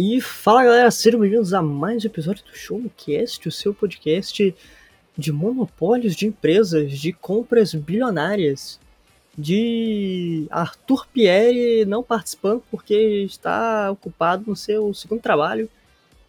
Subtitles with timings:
[0.00, 4.54] E fala galera, sejam bem-vindos a mais um episódio do Showcast, o seu podcast
[5.16, 8.78] de monopólios de empresas, de compras bilionárias,
[9.36, 15.68] de Arthur Pierre não participando porque está ocupado no seu segundo trabalho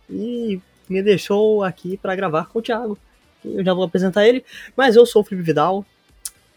[0.10, 0.60] e
[0.90, 2.98] me deixou aqui para gravar com o Thiago.
[3.46, 4.44] Eu já vou apresentar ele,
[4.76, 5.86] mas eu sou o Felipe Vidal,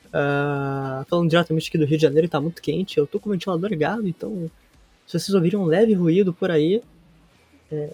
[0.07, 3.33] uh, falando diretamente aqui do Rio de Janeiro, está muito quente, eu tô com o
[3.33, 4.51] ventilador ligado, então
[5.07, 6.83] se vocês ouvirem um leve ruído por aí,
[7.73, 7.91] é,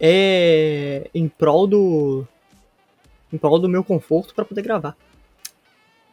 [0.00, 2.26] é em prol do
[3.32, 4.96] em prol do meu conforto para poder gravar.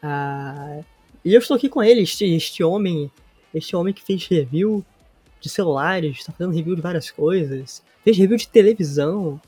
[0.04, 0.82] Ah,
[1.24, 3.10] e eu estou aqui com ele, este, este homem,
[3.54, 4.86] este homem que fez review
[5.40, 9.40] de celulares, está fazendo review de várias coisas, fez review de televisão,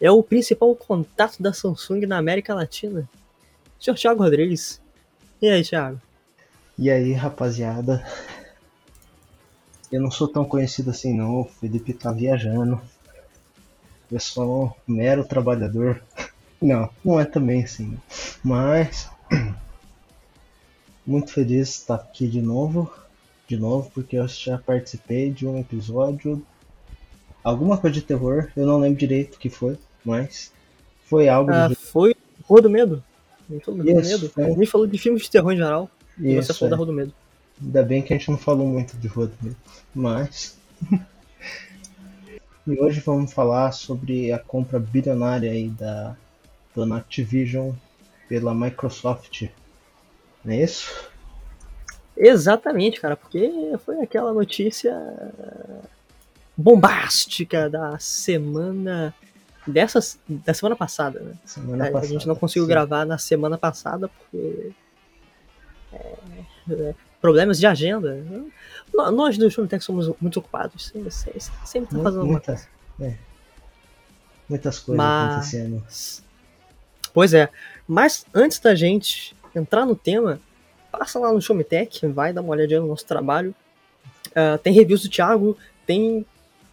[0.00, 3.08] é o principal contato da Samsung na América Latina.
[3.78, 4.80] Senhor Thiago Rodrigues.
[5.40, 6.00] E aí, Thiago?
[6.78, 8.04] E aí, rapaziada?
[9.90, 12.80] Eu não sou tão conhecido assim não, o Felipe tá viajando.
[14.10, 16.02] Eu sou um mero trabalhador.
[16.62, 17.96] Não, não é também assim.
[18.44, 19.08] Mas
[21.06, 22.92] muito feliz de estar aqui de novo.
[23.48, 26.44] De novo, porque eu já participei de um episódio.
[27.42, 30.52] Alguma coisa de terror, eu não lembro direito o que foi, mas
[31.06, 31.50] foi algo.
[31.50, 33.02] Ah, foi Rua do Medo.
[33.48, 34.32] Nem falou do Medo.
[34.36, 34.54] É.
[34.54, 35.90] Nem falou de filmes de terror em geral.
[36.18, 36.70] Isso, e você falou é.
[36.70, 37.14] da Rua do Medo.
[37.62, 39.56] Ainda bem que a gente não falou muito de Medo.
[39.94, 40.58] Mas.
[42.66, 46.16] e hoje vamos falar sobre a compra bilionária aí da
[46.74, 47.72] Dona Activision
[48.28, 49.48] pela Microsoft.
[50.44, 51.10] Não é isso?
[52.16, 53.50] Exatamente, cara, porque
[53.84, 54.94] foi aquela notícia
[56.56, 59.14] bombástica da semana
[59.66, 61.34] dessa da semana passada, né?
[61.44, 62.68] Semana a, passada, a gente não conseguiu sim.
[62.68, 64.72] gravar na semana passada porque
[65.92, 66.16] é,
[66.70, 68.24] é, problemas de agenda.
[68.92, 71.10] Nós do Showtech somos muito ocupados, sempre,
[71.64, 72.68] sempre, tá fazendo muita,
[73.00, 73.14] é,
[74.48, 75.84] muitas coisas Mas, acontecendo.
[77.12, 77.48] Pois é.
[77.86, 80.40] Mas antes da gente entrar no tema,
[80.90, 83.54] passa lá no Showmetech, vai dar uma olhadinha no nosso trabalho.
[84.28, 85.56] Uh, tem reviews do Thiago,
[85.86, 86.24] tem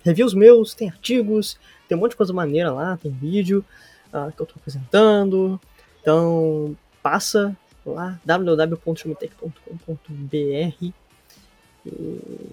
[0.03, 3.65] reviews meus, tem artigos, tem um monte de coisa maneira lá, tem vídeo
[4.13, 5.59] uh, que eu tô apresentando.
[6.01, 7.55] Então, passa
[7.93, 8.19] lá,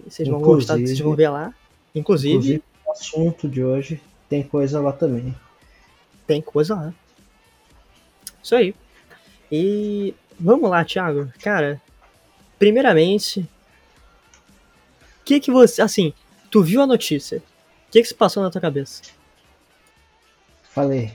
[0.07, 1.55] vocês vão gostar, vocês vão ver lá.
[1.95, 5.35] Inclusive, inclusive, o assunto de hoje tem coisa lá também.
[6.27, 6.95] Tem coisa lá.
[8.43, 8.75] Isso aí.
[9.51, 11.33] E vamos lá, Thiago.
[11.41, 11.81] Cara,
[12.59, 13.41] primeiramente,
[15.21, 16.13] o que que você, assim,
[16.51, 17.39] tu viu a notícia?
[17.89, 19.03] O que que se passou na tua cabeça?
[20.63, 21.13] Falei,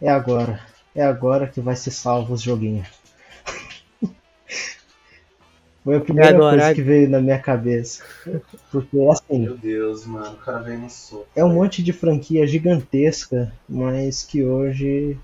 [0.00, 0.66] é agora.
[0.94, 2.88] É agora que vai ser salvo os joguinhos.
[5.84, 8.04] Foi a primeira agora, coisa que veio na minha cabeça.
[8.70, 9.40] Porque assim.
[9.40, 11.26] Meu Deus, mano, o cara veio no soco.
[11.34, 15.18] É um monte de franquia gigantesca, mas que hoje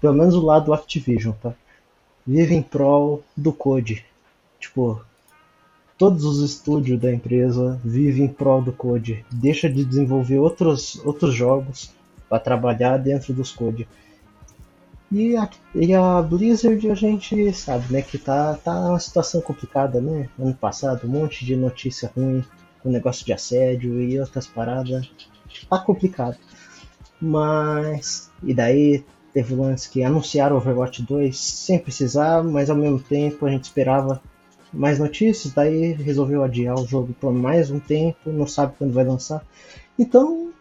[0.00, 1.52] pelo menos o lado do Activision, tá?
[2.26, 4.04] Vive em prol do code.
[4.60, 5.00] Tipo,
[5.96, 9.24] todos os estúdios da empresa vivem em prol do code.
[9.30, 11.90] Deixa de desenvolver outros, outros jogos
[12.28, 13.86] para trabalhar dentro dos codes.
[15.10, 20.00] E a, e a Blizzard a gente sabe, né, que tá, tá uma situação complicada,
[20.00, 20.28] né?
[20.38, 22.44] Ano passado, um monte de notícia ruim,
[22.82, 25.10] com negócio de assédio e outras paradas.
[25.68, 26.36] Tá complicado.
[27.20, 28.30] Mas.
[28.42, 33.50] E daí Teve lance que anunciaram Overwatch 2 sem precisar, mas ao mesmo tempo a
[33.50, 34.20] gente esperava
[34.72, 39.04] mais notícias, daí resolveu adiar o jogo por mais um tempo, não sabe quando vai
[39.04, 39.44] lançar.
[39.98, 40.52] Então,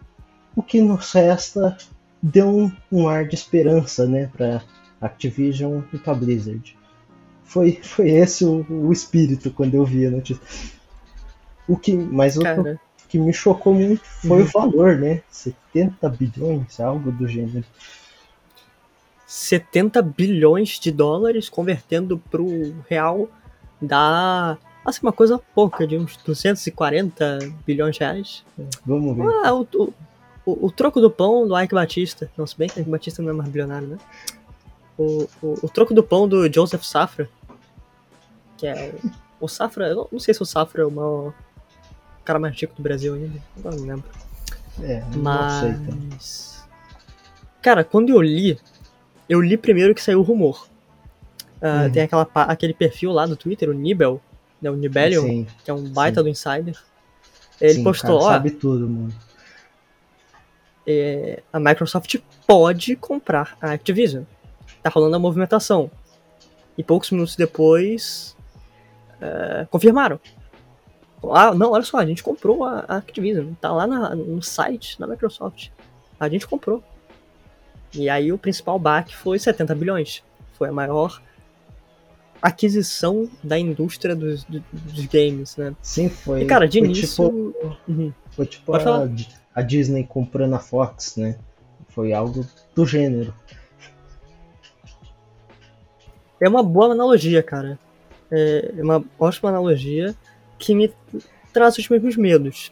[0.55, 1.77] o que nos resta
[2.21, 4.61] deu um, ar de esperança, né, para
[5.01, 6.77] Activision e para Blizzard.
[7.43, 10.41] Foi, foi esse o, o, espírito quando eu vi a notícia.
[11.67, 12.41] O que, mas o
[13.07, 14.47] que me chocou muito foi uhum.
[14.47, 15.21] o valor, né?
[15.29, 17.65] 70 bilhões, algo do gênero.
[19.25, 23.29] 70 bilhões de dólares, convertendo para o real,
[23.81, 28.45] dá assim, uma coisa pouca, de uns 240 bilhões de reais.
[28.85, 29.23] Vamos ver.
[29.43, 29.93] Ah, o, o,
[30.51, 32.29] o, o, troco do pão do Ike Batista.
[32.37, 33.97] Não, se bem que Ike Batista não é mais bilionário, né?
[34.97, 37.29] O, o, o troco do pão do Joseph Safra.
[38.57, 38.95] Que é.
[39.39, 39.87] O Safra.
[39.87, 41.33] Eu não, não sei se o Safra é o maior
[42.25, 43.39] cara mais rico do Brasil ainda.
[43.57, 44.09] Agora não lembro.
[44.81, 46.65] É, Mas.
[47.61, 48.57] Cara, quando eu li
[49.29, 50.67] eu li primeiro que saiu o rumor.
[51.61, 51.91] Uh, uhum.
[51.91, 54.21] Tem aquela, aquele perfil lá do Twitter, o Nibel,
[54.61, 56.23] né, o Nibelion, sim, que é um baita sim.
[56.23, 56.77] do insider.
[57.59, 58.29] Ele sim, postou, ó.
[58.29, 59.13] sabe tudo, mano.
[60.87, 62.15] É, a Microsoft
[62.47, 64.23] pode comprar a Activision.
[64.81, 65.91] Tá rolando a movimentação.
[66.77, 68.37] E poucos minutos depois,
[69.21, 70.19] uh, confirmaram.
[71.31, 73.53] Ah, não, olha só, a gente comprou a, a Activision.
[73.59, 75.69] Tá lá na, no site da Microsoft.
[76.19, 76.81] A gente comprou.
[77.93, 80.23] E aí o principal baque foi 70 bilhões.
[80.53, 81.21] Foi a maior
[82.41, 85.75] aquisição da indústria dos, dos games, né?
[85.81, 86.43] Sim, foi.
[86.43, 87.25] E, cara, de foi início.
[87.25, 88.13] Tipo, Uhum.
[88.31, 89.09] foi tipo Pode a, falar.
[89.57, 91.35] A Disney comprando a Fox, né?
[91.89, 92.45] Foi algo
[92.75, 93.33] do gênero.
[96.39, 97.79] É uma boa analogia, cara.
[98.29, 100.15] É uma ótima analogia
[100.59, 100.93] que me
[101.51, 102.71] traz os mesmos medos.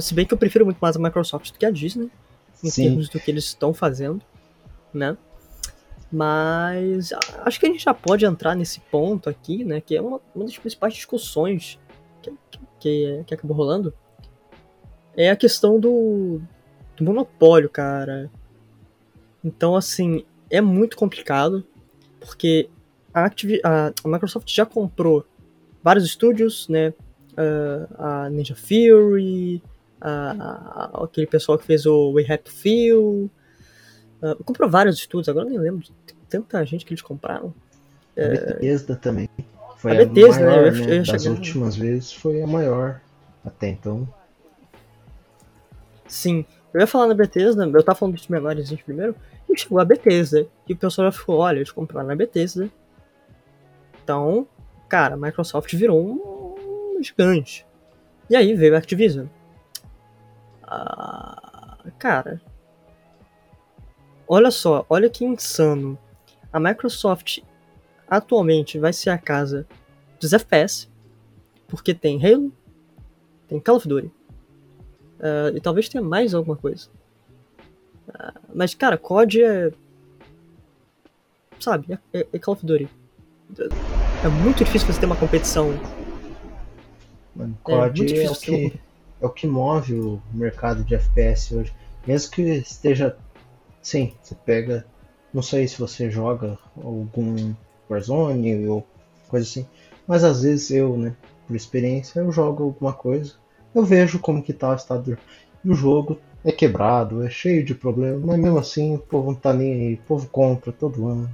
[0.00, 2.10] Se bem que eu prefiro muito mais a Microsoft do que a Disney,
[2.64, 2.88] em Sim.
[2.88, 4.20] termos do que eles estão fazendo,
[4.92, 5.16] né?
[6.10, 7.12] Mas
[7.44, 9.80] acho que a gente já pode entrar nesse ponto aqui, né?
[9.80, 11.78] Que é uma, uma das principais discussões
[12.20, 12.32] que,
[12.80, 13.94] que, que acabou rolando.
[15.16, 16.40] É a questão do,
[16.96, 18.30] do monopólio, cara.
[19.44, 21.64] Então, assim, é muito complicado,
[22.20, 22.68] porque
[23.14, 25.24] a, Activi- a- a Microsoft já comprou
[25.82, 26.92] vários estúdios, né?
[27.36, 29.62] Ah, a Ninja Theory,
[30.00, 33.30] a- a- aquele pessoal que fez o We to Feel.
[34.22, 35.92] ah, comprou vários estúdios, agora eu nem lembro de
[36.28, 37.54] tanta gente que eles compraram.
[38.18, 39.28] A Bethesda também.
[39.76, 40.46] Foi A a, Bethesda, né?
[40.46, 40.80] maior, Eu né?
[40.80, 43.00] eu ia Das chegar- últimas vezes foi a maior.
[43.44, 44.08] Até então.
[46.08, 49.14] Sim, eu ia falar na Bethesda, eu tava falando dos menores primeiro,
[49.48, 52.70] e chegou a Bethesda, e o pessoal ficou, olha, eles compraram na Bethesda.
[54.02, 54.46] Então,
[54.88, 57.66] cara, a Microsoft virou um gigante.
[58.28, 59.26] E aí veio a Activision.
[60.62, 62.40] Ah, cara,
[64.28, 65.98] olha só, olha que insano.
[66.52, 67.38] A Microsoft
[68.08, 69.66] atualmente vai ser a casa
[70.20, 70.88] dos FPS,
[71.68, 72.52] porque tem Halo,
[73.48, 74.10] tem Call of Duty,
[75.20, 76.88] ah, e talvez tenha mais alguma coisa.
[78.14, 79.72] Ah, mas, cara, COD é.
[81.58, 82.88] Sabe, é, é- é Call of Duty.
[84.24, 85.70] É muito difícil você ter uma competição.
[87.34, 88.80] Mano, É, COD é, difícil o que,
[89.20, 91.72] é o que move o mercado de FPS hoje.
[92.06, 93.16] Mesmo que esteja.
[93.82, 94.86] Sim, você pega.
[95.32, 97.54] Não sei se você joga algum
[97.90, 98.86] Warzone ou
[99.28, 99.66] coisa assim.
[100.06, 101.14] Mas às vezes eu, né,
[101.46, 103.34] por experiência, eu jogo alguma coisa.
[103.76, 105.18] Eu vejo como que tá o estado
[105.62, 106.18] do jogo.
[106.42, 109.94] É quebrado, é cheio de problemas, mas mesmo assim o povo não tá nem aí.
[109.96, 111.30] O povo compra todo ano.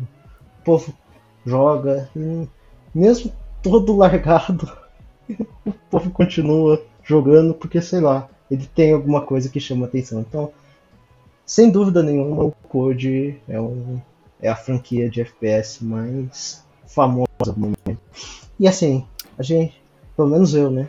[0.61, 0.93] O povo
[1.47, 2.11] joga.
[2.17, 2.49] E
[2.93, 4.69] mesmo todo largado,
[5.65, 10.19] o povo continua jogando porque, sei lá, ele tem alguma coisa que chama atenção.
[10.21, 10.51] Então,
[11.47, 14.01] sem dúvida nenhuma, o Code é, um,
[14.41, 18.01] é a franquia de FPS mais famosa do momento.
[18.59, 19.07] E assim,
[19.39, 19.81] a gente,
[20.17, 20.89] pelo menos eu, né?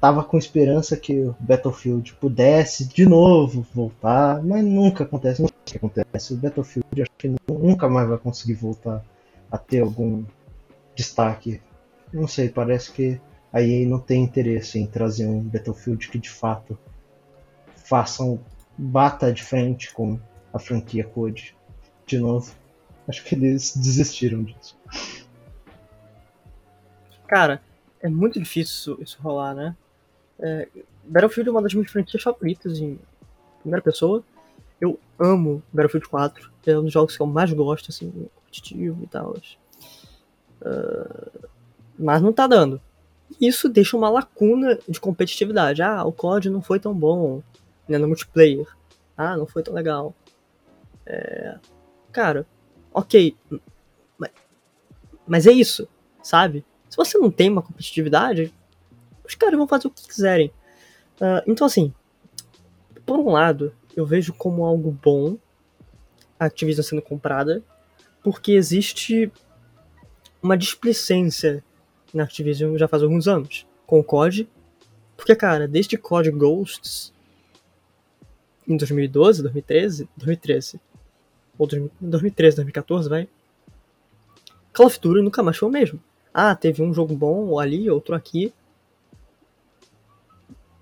[0.00, 5.42] Tava com esperança que o Battlefield pudesse de novo voltar, mas nunca acontece.
[5.42, 6.34] Não sei o que acontece.
[6.34, 9.04] O Battlefield acho que nunca mais vai conseguir voltar
[9.50, 10.24] a ter algum
[10.94, 11.60] destaque.
[12.12, 13.20] Não sei, parece que
[13.52, 16.78] a EA não tem interesse em trazer um Battlefield que de fato
[17.74, 18.38] faça um
[18.76, 20.20] bata de frente com
[20.52, 21.56] a franquia Code
[22.06, 22.52] de novo.
[23.08, 24.78] Acho que eles desistiram disso.
[27.26, 27.60] Cara,
[28.00, 29.76] é muito difícil isso, isso rolar, né?
[30.38, 30.68] É,
[31.04, 32.98] Battlefield é uma das minhas franquias favoritas em
[33.60, 34.22] primeira pessoa.
[34.80, 36.52] Eu amo Battlefield 4.
[36.66, 39.36] É um dos jogos que eu mais gosto, assim, competitivo e tal.
[40.62, 41.30] Ah,
[41.98, 42.80] mas não tá dando.
[43.40, 45.82] Isso deixa uma lacuna de competitividade.
[45.82, 47.42] Ah, o COD não foi tão bom
[47.88, 48.66] né, no multiplayer.
[49.16, 50.14] Ah, não foi tão legal.
[51.04, 51.58] É,
[52.12, 52.46] cara,
[52.92, 53.36] ok.
[54.16, 54.30] Mas,
[55.26, 55.88] mas é isso,
[56.22, 56.64] sabe?
[56.88, 58.52] Se você não tem uma competitividade,
[59.24, 60.52] os caras vão fazer o que quiserem.
[61.20, 61.92] Ah, então, assim,
[63.04, 65.36] por um lado, eu vejo como algo bom
[66.38, 67.62] a Activision sendo comprada,
[68.22, 69.30] porque existe
[70.42, 71.64] uma displicência
[72.14, 74.48] na Activision já faz alguns anos, com o COD.
[75.16, 77.12] Porque, cara, desde COD Ghosts,
[78.66, 80.80] em 2012, 2013, 2013,
[81.58, 83.28] ou 2013, 2014, vai,
[84.72, 86.00] Call of Duty nunca mais foi o mesmo.
[86.32, 88.52] Ah, teve um jogo bom ali, outro aqui,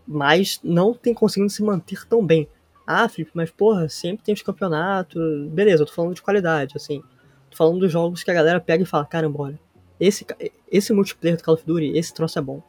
[0.07, 2.49] mas não tem conseguido se manter tão bem.
[2.87, 5.49] Ah, Felipe, mas porra, sempre tem os campeonatos.
[5.49, 7.03] Beleza, eu tô falando de qualidade, assim.
[7.51, 9.61] Tô falando dos jogos que a galera pega e fala, caramba, olha,
[9.99, 10.25] esse,
[10.71, 12.63] esse multiplayer do Call of Duty, esse troço é bom.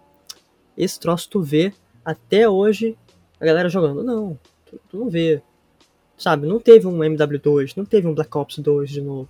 [0.76, 2.98] Esse troço tu vê até hoje
[3.40, 4.04] a galera jogando.
[4.04, 5.42] Não, tu, tu não vê.
[6.18, 9.30] Sabe, não teve um MW2, não teve um Black Ops 2 de novo.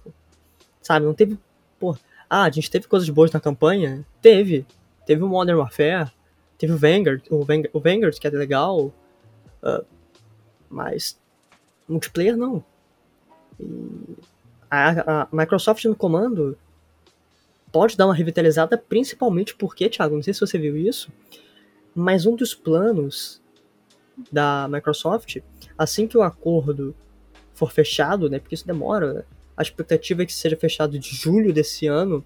[0.81, 1.37] Sabe, não teve.
[1.77, 4.05] Porra, ah, a gente teve coisas boas na campanha?
[4.21, 4.65] Teve.
[5.05, 6.11] Teve o Modern Warfare,
[6.57, 8.93] teve o Vanguard, o, Vang o Vanguard, que é legal.
[9.63, 9.83] ah,
[10.69, 11.19] mas
[11.87, 12.63] multiplayer não.
[13.59, 14.17] E
[14.69, 16.57] a, a Microsoft no comando
[17.71, 21.11] pode dar uma revitalizada, principalmente porque, Thiago, não sei se você viu isso,
[21.95, 23.41] mas um dos planos
[24.31, 25.37] da Microsoft,
[25.77, 26.95] assim que o acordo
[27.53, 29.23] for fechado, né, porque isso demora, né,
[29.57, 32.23] a expectativa é que seja fechado de julho desse ano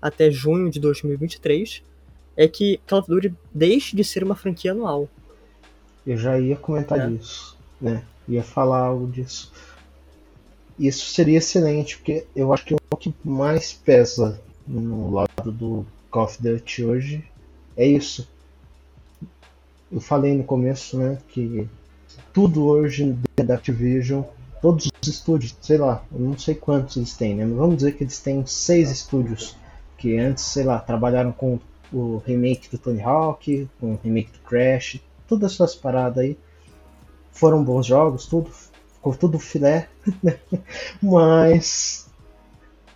[0.00, 1.82] até junho de 2023,
[2.36, 5.08] é que Call of Duty deixe de ser uma franquia anual.
[6.04, 7.06] Eu já ia comentar é.
[7.06, 8.02] disso, né?
[8.28, 9.52] Ia falar algo disso.
[10.76, 16.24] Isso seria excelente, porque eu acho que o que mais pesa no lado do Call
[16.24, 17.24] of Duty hoje
[17.76, 18.28] é isso.
[19.90, 21.68] Eu falei no começo, né, que
[22.32, 24.22] tudo hoje da Activision,
[24.62, 28.04] todos os estúdios, sei lá, não sei quantos eles têm, né, mas vamos dizer que
[28.04, 29.56] eles têm seis estúdios
[29.98, 31.58] que antes, sei lá, trabalharam com
[31.92, 36.38] o remake do Tony Hawk, com o remake do Crash, todas essas paradas aí
[37.32, 38.50] foram bons jogos, tudo
[38.94, 39.88] ficou tudo filé,
[41.02, 42.06] mas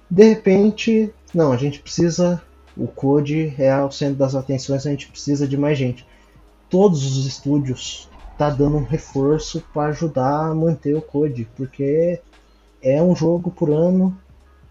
[0.09, 2.41] de repente, não, a gente precisa,
[2.77, 6.07] o Code é o centro das atenções, a gente precisa de mais gente.
[6.71, 12.21] Todos os estúdios tá dando um reforço para ajudar a manter o Code, porque
[12.83, 14.17] é um jogo por ano.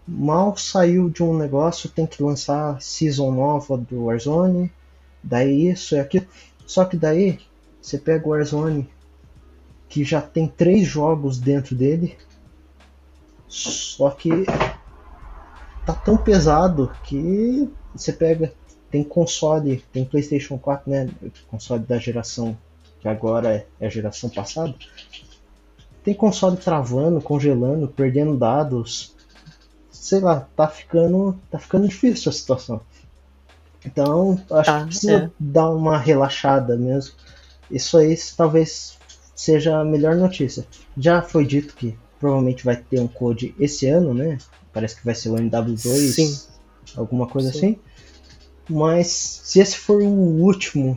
[0.06, 4.72] Mal saiu de um negócio, tem que lançar season nova do Warzone,
[5.22, 6.26] daí isso e aquilo.
[6.64, 7.40] Só que daí
[7.82, 8.88] você pega o Warzone,
[9.88, 12.16] que já tem três jogos dentro dele,
[13.48, 14.30] só que
[15.84, 18.52] tá tão pesado que você pega.
[18.88, 21.10] Tem console, tem PlayStation 4, né?
[21.50, 22.56] Console da geração
[23.06, 24.74] que agora é a geração passada.
[26.02, 29.14] Tem console travando, congelando, perdendo dados.
[29.90, 32.80] Sei lá, tá ficando, tá ficando difícil a situação.
[33.84, 35.30] Então, acho tá, que precisa é.
[35.38, 37.14] dar uma relaxada mesmo.
[37.70, 38.98] Isso aí talvez
[39.34, 40.66] seja a melhor notícia.
[40.96, 44.38] Já foi dito que provavelmente vai ter um code esse ano, né?
[44.72, 45.76] Parece que vai ser o MW2,
[46.12, 46.38] Sim.
[46.96, 47.58] alguma coisa Sim.
[47.58, 47.78] assim.
[48.68, 50.96] Mas se esse for o último,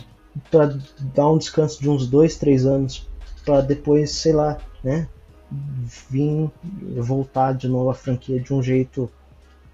[0.49, 0.77] para
[1.13, 3.07] dar um descanso de uns dois, três anos,
[3.45, 5.07] para depois, sei lá, né,
[6.09, 6.49] vir
[6.97, 9.09] voltar de novo a franquia de um jeito,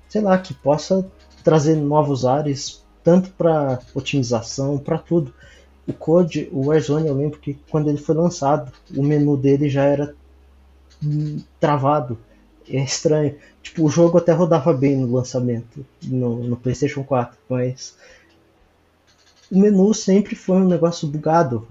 [0.07, 1.05] sei lá, que possa
[1.43, 5.33] trazer novos ares, tanto para otimização, para tudo.
[5.87, 9.83] O Code, o Warzone, eu lembro que quando ele foi lançado, o menu dele já
[9.83, 10.15] era
[11.59, 12.17] travado.
[12.67, 13.35] É estranho.
[13.61, 17.95] Tipo, o jogo até rodava bem no lançamento, no, no PlayStation 4, mas
[19.51, 21.67] o menu sempre foi um negócio bugado.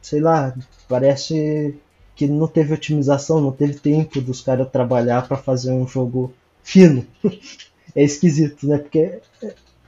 [0.00, 0.54] Sei lá,
[0.88, 1.74] parece
[2.14, 6.32] que não teve otimização, não teve tempo dos caras trabalhar para fazer um jogo
[6.62, 7.06] fino.
[7.94, 8.78] é esquisito, né?
[8.78, 9.20] Porque,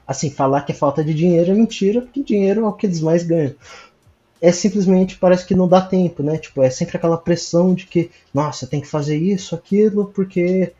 [0.06, 3.00] assim, falar que é falta de dinheiro é mentira, porque dinheiro é o que eles
[3.00, 3.54] mais ganham
[4.40, 6.38] é simplesmente parece que não dá tempo, né?
[6.38, 10.72] Tipo, é sempre aquela pressão de que, nossa, tem que fazer isso, aquilo, porque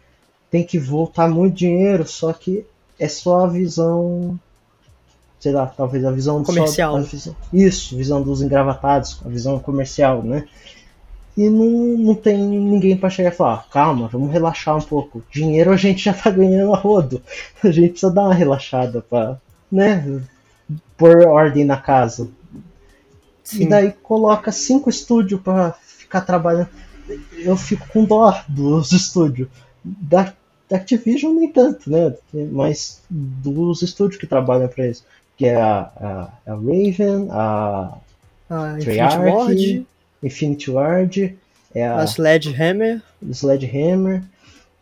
[0.50, 2.64] tem que voltar muito dinheiro, só que
[2.99, 4.38] é só a visão,
[5.40, 7.02] sei lá, talvez a visão comercial.
[7.02, 10.47] Só, visão, isso, visão dos engravatados, a visão comercial, né?
[11.37, 15.23] E não, não tem ninguém para chegar e falar, calma, vamos relaxar um pouco.
[15.30, 17.23] Dinheiro a gente já tá ganhando a rodo.
[17.64, 19.40] A gente precisa dar uma relaxada para,
[19.73, 20.23] né,
[20.99, 22.28] pôr ordem na casa.
[23.42, 23.62] Sim.
[23.62, 26.68] E daí coloca cinco estúdios para ficar trabalhando.
[27.38, 29.49] Eu fico com dó dos estúdios.
[29.82, 30.35] Da,
[30.68, 32.14] da Activision nem tanto, né?
[32.52, 35.04] Mas dos estúdios que trabalham para isso.
[35.40, 37.97] Que é a, a, a Raven, a,
[38.50, 39.87] a Treyarch,
[40.23, 41.38] Infinity Ward,
[41.75, 43.00] é a, a Sledgehammer.
[43.32, 44.23] Sledgehammer.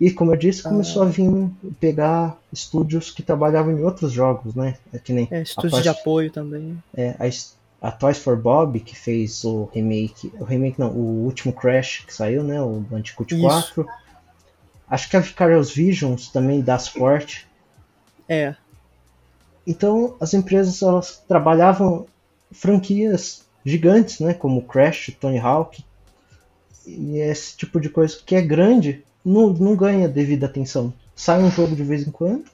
[0.01, 1.31] E como eu disse, começou a vir
[1.79, 4.77] pegar estúdios que trabalhavam em outros jogos, né?
[4.93, 6.77] É que nem é, estúdios de apoio também.
[6.93, 11.53] É, a, a Toys for Bob, que fez o remake, o remake não, o último
[11.53, 13.45] Crash que saiu, né, o Bandicoot Isso.
[13.45, 13.87] 4.
[14.91, 17.47] Acho que a Vicarious Visions também dá suporte.
[18.29, 18.57] É.
[19.69, 22.07] Então, as empresas elas trabalhavam
[22.51, 25.85] franquias gigantes, né, como Crash, Tony Hawk.
[26.87, 30.91] E esse tipo de coisa que é grande não, não ganha devida atenção.
[31.15, 32.45] Sai um jogo de vez em quando,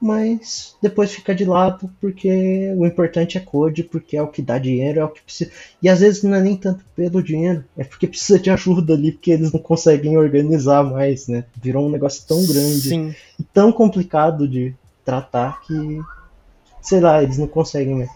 [0.00, 4.56] mas depois fica de lado porque o importante é code, porque é o que dá
[4.56, 5.50] dinheiro, é o que precisa.
[5.82, 9.12] E às vezes não é nem tanto pelo dinheiro, é porque precisa de ajuda ali,
[9.12, 11.44] porque eles não conseguem organizar mais, né?
[11.60, 13.14] Virou um negócio tão grande Sim.
[13.38, 14.74] e tão complicado de
[15.04, 16.00] tratar que,
[16.80, 18.14] sei lá, eles não conseguem mesmo.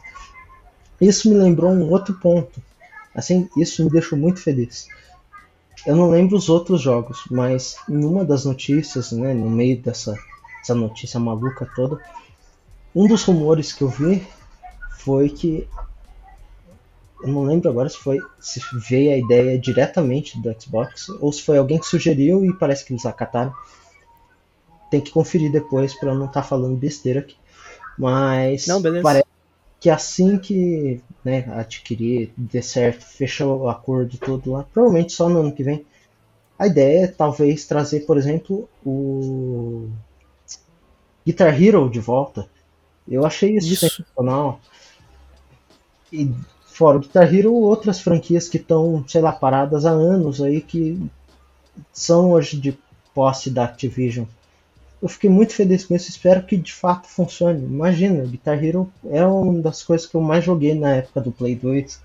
[1.01, 2.63] Isso me lembrou um outro ponto.
[3.15, 4.89] Assim, isso me deixou muito feliz.
[5.85, 10.17] Eu não lembro os outros jogos, mas em uma das notícias, né, no meio dessa
[10.63, 12.01] essa notícia maluca toda.
[12.95, 14.25] Um dos rumores que eu vi
[14.99, 15.69] foi que
[17.21, 21.43] eu não lembro agora se foi se veio a ideia diretamente do Xbox ou se
[21.43, 23.53] foi alguém que sugeriu e parece que eles acataram.
[24.89, 27.37] Tem que conferir depois para não estar tá falando besteira aqui.
[27.99, 29.27] Mas Não, parece
[29.81, 35.41] que assim que né, adquirir, der certo, fechou o acordo todo lá, provavelmente só no
[35.41, 35.85] ano que vem.
[36.59, 39.89] A ideia é talvez trazer, por exemplo, o
[41.27, 42.49] Guitar Hero de volta.
[43.09, 43.89] Eu achei isso, Isso.
[43.89, 44.61] sensacional.
[46.13, 46.31] E
[46.67, 51.01] fora o Guitar Hero, outras franquias que estão, sei lá, paradas há anos aí que
[51.93, 52.79] são hoje de
[53.15, 54.27] posse da Activision.
[55.03, 57.65] Eu fiquei muito feliz com isso, espero que de fato funcione.
[57.65, 61.57] Imagina, Guitar Hero é uma das coisas que eu mais joguei na época do Play
[61.57, 62.01] 2.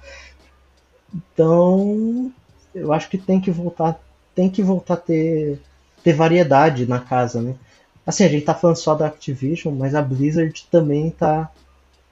[1.13, 2.32] Então,
[2.74, 4.00] eu acho que tem que voltar,
[4.34, 5.62] tem que voltar a ter,
[6.04, 7.56] ter variedade na casa, né?
[8.04, 11.51] Assim, a gente tá falando só da Activision, mas a Blizzard também tá,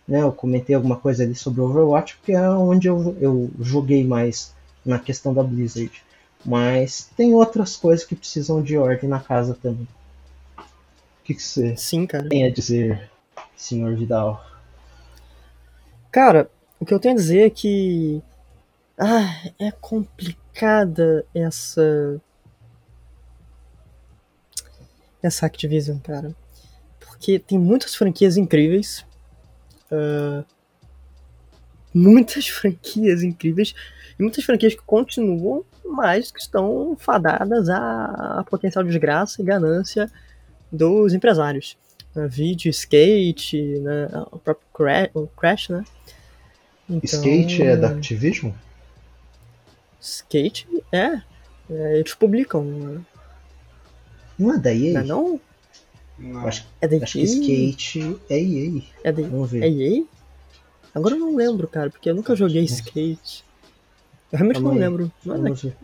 [0.08, 0.22] né?
[0.22, 4.54] Eu comentei alguma coisa ali sobre Overwatch, porque é onde eu, eu joguei mais
[4.86, 6.04] na questão da Blizzard.
[6.46, 9.88] Mas tem outras coisas que precisam de ordem na casa também.
[11.26, 12.30] O que, que você Sim, cara.
[12.30, 13.10] tem a dizer,
[13.58, 14.46] senhor Vidal?
[16.12, 18.22] Cara, o que eu tenho a dizer é que.
[18.96, 22.22] Ah, é complicada essa.
[25.20, 26.36] Essa Activision, cara.
[27.00, 29.04] Porque tem muitas franquias incríveis.
[29.92, 30.44] ah,
[31.92, 33.74] muitas franquias incríveis.
[34.20, 40.08] E muitas franquias que continuam, mas que estão fadadas à, à potencial desgraça e ganância
[40.72, 41.78] dos empresários.
[42.16, 45.84] Uh, vídeo, skate, né, o próprio Crash, o Crash né?
[46.90, 48.52] Então, Skate é da Activision?
[50.00, 51.22] Skate é.
[51.70, 53.02] é eles publicam, né?
[54.38, 54.94] Não é da EA?
[54.94, 55.42] não é não?
[56.18, 56.48] Não.
[56.48, 58.82] Acho, É da acho que Skate é EA.
[59.04, 59.64] É da Vamos ver.
[59.64, 60.04] é EA?
[60.94, 63.44] Agora eu não lembro, cara, porque eu nunca joguei skate.
[64.32, 64.80] Eu realmente Calma não aí.
[64.82, 65.12] lembro.
[65.26, 65.78] Não é da- Vamos ver.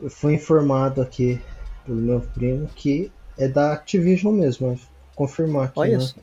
[0.00, 1.40] Eu fui informado aqui
[1.84, 3.12] pelo meu primo que
[3.44, 4.78] é da Activision mesmo.
[5.14, 6.04] Confirmar aqui, Olha né?
[6.04, 6.16] só.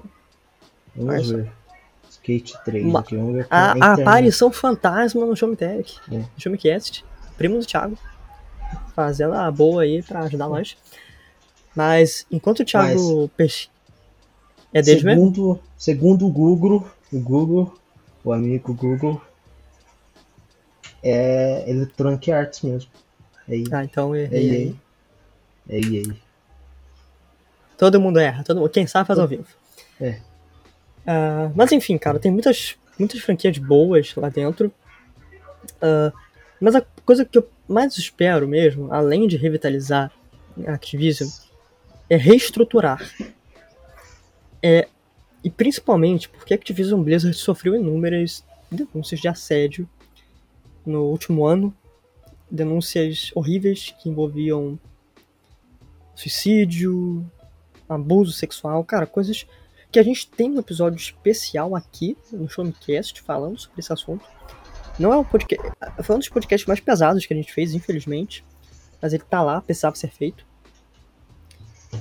[0.96, 1.36] Vamos olha só.
[1.38, 1.52] ver.
[2.10, 6.00] Skate 3 Uma- aqui, vamos ver A, a aparição fantasma no Showmetech.
[6.12, 6.24] É.
[6.38, 7.06] Showmecast.
[7.38, 7.98] Primo do Thiago.
[8.96, 10.76] Fazendo a boa aí pra ajudar nós.
[11.76, 13.70] Mas enquanto o Thiago pesquisa.
[14.74, 15.22] É deles mesmo?
[15.22, 17.74] segundo, segundo o Google, o Google,
[18.24, 19.20] o amigo Google,
[21.02, 22.92] é Electronic Arts mesmo.
[23.48, 23.64] É EA.
[23.72, 24.50] Ah, então É errei.
[24.50, 24.56] EA.
[24.60, 24.76] aí.
[25.70, 26.16] É EA.
[27.80, 28.68] Todo mundo erra, todo.
[28.68, 29.48] Quem sabe faz ao vivo.
[30.02, 30.20] É.
[31.08, 34.70] Ah, mas enfim, cara, tem muitas, muitas franquias boas lá dentro.
[35.82, 36.12] Ah,
[36.60, 40.12] mas a coisa que eu mais espero mesmo, além de revitalizar
[40.68, 41.30] a Activision,
[42.10, 43.02] é reestruturar.
[44.62, 44.90] É,
[45.42, 49.90] e principalmente porque a Activision Blizzard sofreu inúmeras denúncias de assédio
[50.86, 51.74] no último ano.
[52.52, 54.78] Denúncias horríveis que envolviam
[56.14, 57.26] suicídio,
[57.90, 59.46] abuso sexual, cara, coisas
[59.92, 64.24] que a gente tem um episódio especial aqui no Showmecast falando sobre esse assunto.
[65.00, 65.68] Não é um podcast.
[66.04, 68.44] Foi um dos podcasts mais pesados que a gente fez, infelizmente.
[69.02, 70.46] Mas ele tá lá, precisava ser feito.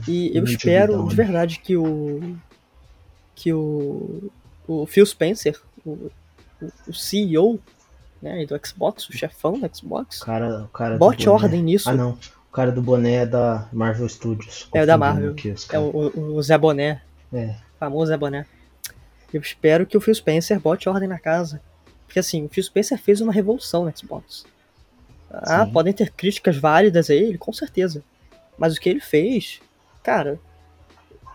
[0.06, 2.36] E eu Muito espero legal, de verdade que o.
[3.34, 4.30] Que o.
[4.66, 6.10] O Phil Spencer, o,
[6.86, 7.58] o- CEO
[8.20, 11.88] né, do Xbox, o chefão do Xbox, O cara, o cara bote ordem nisso.
[11.88, 12.18] Ah, não.
[12.48, 14.68] O cara do boné é da Marvel Studios.
[14.72, 15.32] É, da Confundindo Marvel.
[15.32, 17.02] aqui É o, o- o Zé Boné.
[17.32, 17.54] É.
[17.78, 18.46] famoso Zé Boné.
[19.32, 21.60] Eu espero que o Phil Spencer bote ordem na casa.
[22.06, 24.46] Porque assim, o Phil Spencer fez uma revolução no Xbox.
[25.30, 25.72] Ah, Sim.
[25.72, 28.02] podem ter críticas válidas a ele, com certeza.
[28.56, 29.60] Mas o que ele fez,
[30.02, 30.40] cara,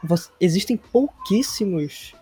[0.04, 2.15] você- existem pouquíssimos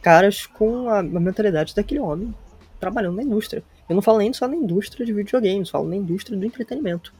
[0.00, 2.32] caras com a, a mentalidade daquele homem
[2.78, 3.64] trabalhando na indústria.
[3.88, 7.12] Eu não falo nem só na indústria de videogames, falo na indústria do entretenimento.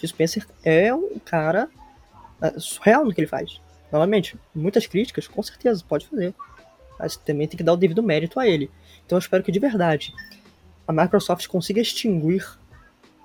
[0.00, 1.68] Phil Spencer é um cara
[2.40, 3.60] é, surreal no que ele faz.
[3.92, 6.34] Novamente, muitas críticas, com certeza, pode fazer.
[6.98, 8.70] Mas também tem que dar o devido mérito a ele.
[9.04, 10.12] Então eu espero que de verdade
[10.86, 12.44] a Microsoft consiga extinguir,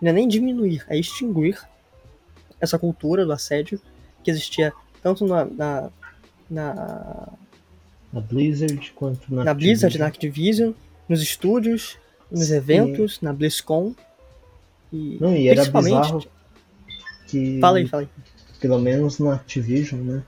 [0.02, 1.60] não é nem diminuir, é extinguir
[2.60, 3.82] essa cultura do assédio
[4.24, 5.90] que existia tanto na, na,
[6.50, 7.30] na,
[8.12, 10.70] Na Blizzard quanto na na Blizzard, na Activision.
[10.70, 11.98] Activision, nos estúdios,
[12.32, 12.56] nos Sim.
[12.56, 13.94] eventos, na BlizzCon.
[14.92, 15.96] E Não, e era principalmente.
[16.02, 16.35] bizarro
[17.36, 18.10] que, Fala aí, fala aí.
[18.60, 20.24] pelo menos na Activision, né?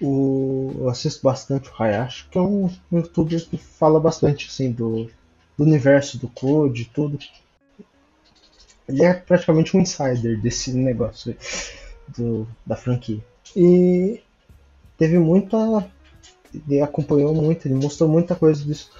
[0.00, 5.08] O, eu assisto bastante o Hayashi, que é um youtuber que fala bastante assim do,
[5.56, 7.18] do universo do Code e tudo.
[8.88, 11.36] Ele é praticamente um insider desse negócio
[12.16, 13.24] do, da franquia.
[13.54, 14.20] E
[14.98, 15.88] teve muita.
[16.52, 18.90] Ele acompanhou muito, ele mostrou muita coisa disso.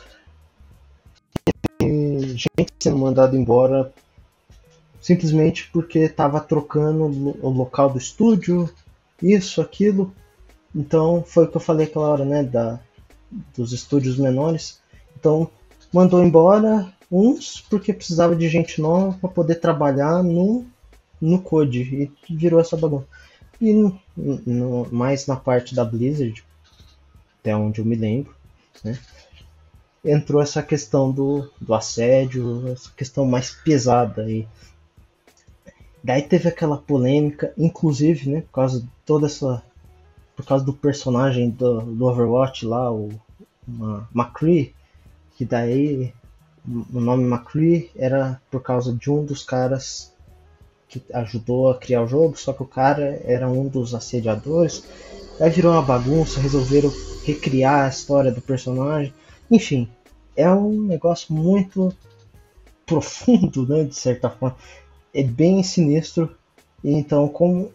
[1.80, 3.92] E gente sendo mandada embora
[5.02, 7.04] simplesmente porque estava trocando
[7.42, 8.70] o local do estúdio,
[9.20, 10.14] isso, aquilo.
[10.74, 12.42] Então foi o que eu falei aquela hora, né?
[12.44, 12.78] Da,
[13.54, 14.80] dos estúdios menores.
[15.18, 15.50] Então
[15.92, 20.64] mandou embora uns porque precisava de gente nova para poder trabalhar no,
[21.20, 23.06] no code e virou essa bagunça.
[23.60, 26.44] E no, no, mais na parte da Blizzard,
[27.40, 28.34] até onde eu me lembro,
[28.82, 28.98] né,
[30.04, 34.28] entrou essa questão do, do assédio, essa questão mais pesada.
[34.30, 34.46] E
[36.02, 39.62] daí teve aquela polêmica, inclusive, né, por causa de toda essa.
[40.34, 43.10] Por causa do personagem do, do Overwatch lá, o
[44.14, 44.74] McCree,
[45.36, 46.12] que daí
[46.66, 50.12] o nome McCree era por causa de um dos caras
[50.88, 54.84] que ajudou a criar o jogo, só que o cara era um dos assediadores.
[55.40, 56.92] Aí virou uma bagunça, resolveram
[57.24, 59.12] recriar a história do personagem.
[59.50, 59.88] Enfim,
[60.36, 61.94] é um negócio muito
[62.84, 64.56] profundo, né, de certa forma.
[65.14, 66.36] É bem sinistro.
[66.82, 67.72] E então, como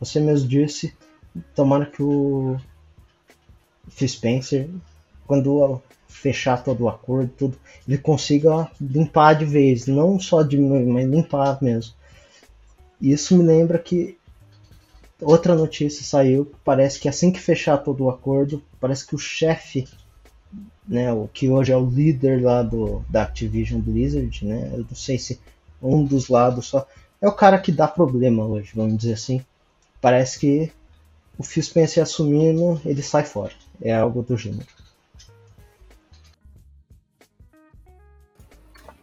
[0.00, 0.94] você mesmo disse,
[1.54, 2.56] tomara que o
[3.88, 4.68] Phil Spencer,
[5.26, 11.08] quando fechar todo o acordo, tudo, ele consiga limpar de vez, não só diminuir, mas
[11.08, 11.94] limpar mesmo.
[13.00, 14.16] Isso me lembra que
[15.20, 19.88] outra notícia saiu, parece que assim que fechar todo o acordo, parece que o chefe,
[20.86, 24.94] né, o que hoje é o líder lá do da Activision Blizzard, né, eu não
[24.94, 25.40] sei se
[25.82, 26.86] um dos lados só,
[27.20, 29.44] é o cara que dá problema hoje, vamos dizer assim.
[30.00, 30.72] Parece que
[31.38, 33.52] o Phil Spencer assumindo, ele sai fora.
[33.80, 34.66] É algo do gênero.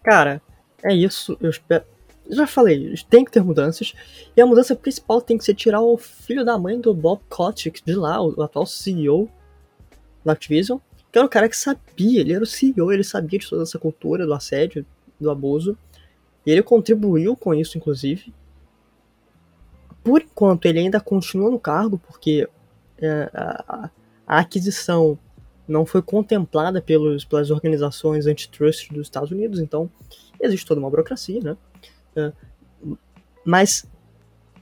[0.03, 0.41] Cara,
[0.83, 1.37] é isso.
[1.41, 1.83] Eu espero.
[2.29, 3.93] Já falei, tem que ter mudanças.
[4.35, 7.83] E a mudança principal tem que ser tirar o filho da mãe do Bob Kotick
[7.83, 9.29] de lá, o atual CEO
[10.23, 10.79] da Activision.
[11.11, 13.79] Que era o cara que sabia, ele era o CEO, ele sabia de toda essa
[13.79, 14.85] cultura do assédio,
[15.19, 15.75] do abuso.
[16.45, 18.33] Ele contribuiu com isso, inclusive.
[20.03, 22.47] Por enquanto, ele ainda continua no cargo, porque
[22.97, 23.89] é, a,
[24.25, 25.17] a aquisição
[25.67, 29.89] não foi contemplada pelos, pelas organizações antitrust dos Estados Unidos, então
[30.41, 31.57] existe toda uma burocracia, né?
[32.15, 32.31] É,
[33.45, 33.87] mas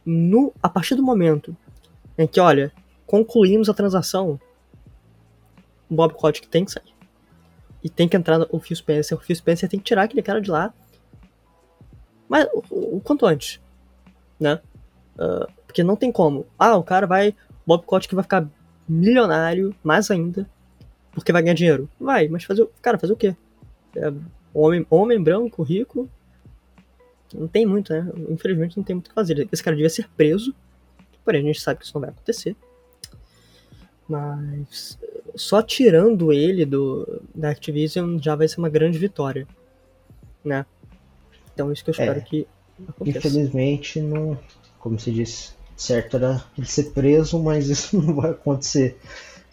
[0.06, 1.56] no, a partir do momento
[2.18, 2.72] em que, olha,
[3.06, 4.40] concluímos a transação,
[5.90, 6.96] o Bob Kotick tem que sair.
[7.84, 9.18] E tem que entrar o Phil Spencer.
[9.18, 10.74] O Phil Spencer tem que tirar aquele cara de lá.
[12.28, 13.60] Mas o, o quanto antes,
[14.40, 14.60] né?
[15.16, 16.46] Uh, porque não tem como.
[16.58, 17.36] Ah, o cara vai.
[17.66, 18.48] Bob Kotick vai ficar
[18.88, 20.50] milionário, mais ainda,
[21.12, 21.90] porque vai ganhar dinheiro.
[22.00, 22.68] Vai, mas fazer.
[22.82, 23.36] Cara, fazer o quê?
[23.96, 24.14] É,
[24.54, 26.10] homem, homem branco, rico.
[27.34, 28.10] Não tem muito, né?
[28.30, 29.48] Infelizmente não tem muito o que fazer.
[29.52, 30.56] Esse cara devia ser preso.
[31.26, 32.56] Porém, a gente sabe que isso não vai acontecer.
[34.08, 34.98] Mas
[35.36, 39.46] só tirando ele do da Activision já vai ser uma grande vitória,
[40.44, 40.66] né?
[41.58, 42.48] Então isso que eu espero é, que
[42.88, 43.18] aconteça.
[43.18, 44.38] Infelizmente não,
[44.78, 49.00] como se disse, certo era ele ser preso, mas isso não vai acontecer.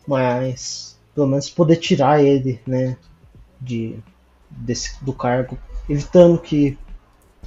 [0.07, 2.99] Mas pelo menos poder tirar ele, né,
[3.59, 3.99] de,
[4.51, 5.57] desse, do cargo,
[5.89, 6.77] evitando que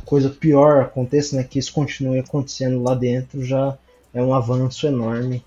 [0.03, 3.77] coisa pior aconteça, né, que isso continue acontecendo lá dentro, já
[4.11, 5.45] é um avanço enorme.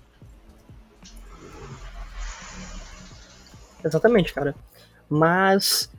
[3.83, 4.55] Exatamente, cara.
[5.09, 5.91] Mas,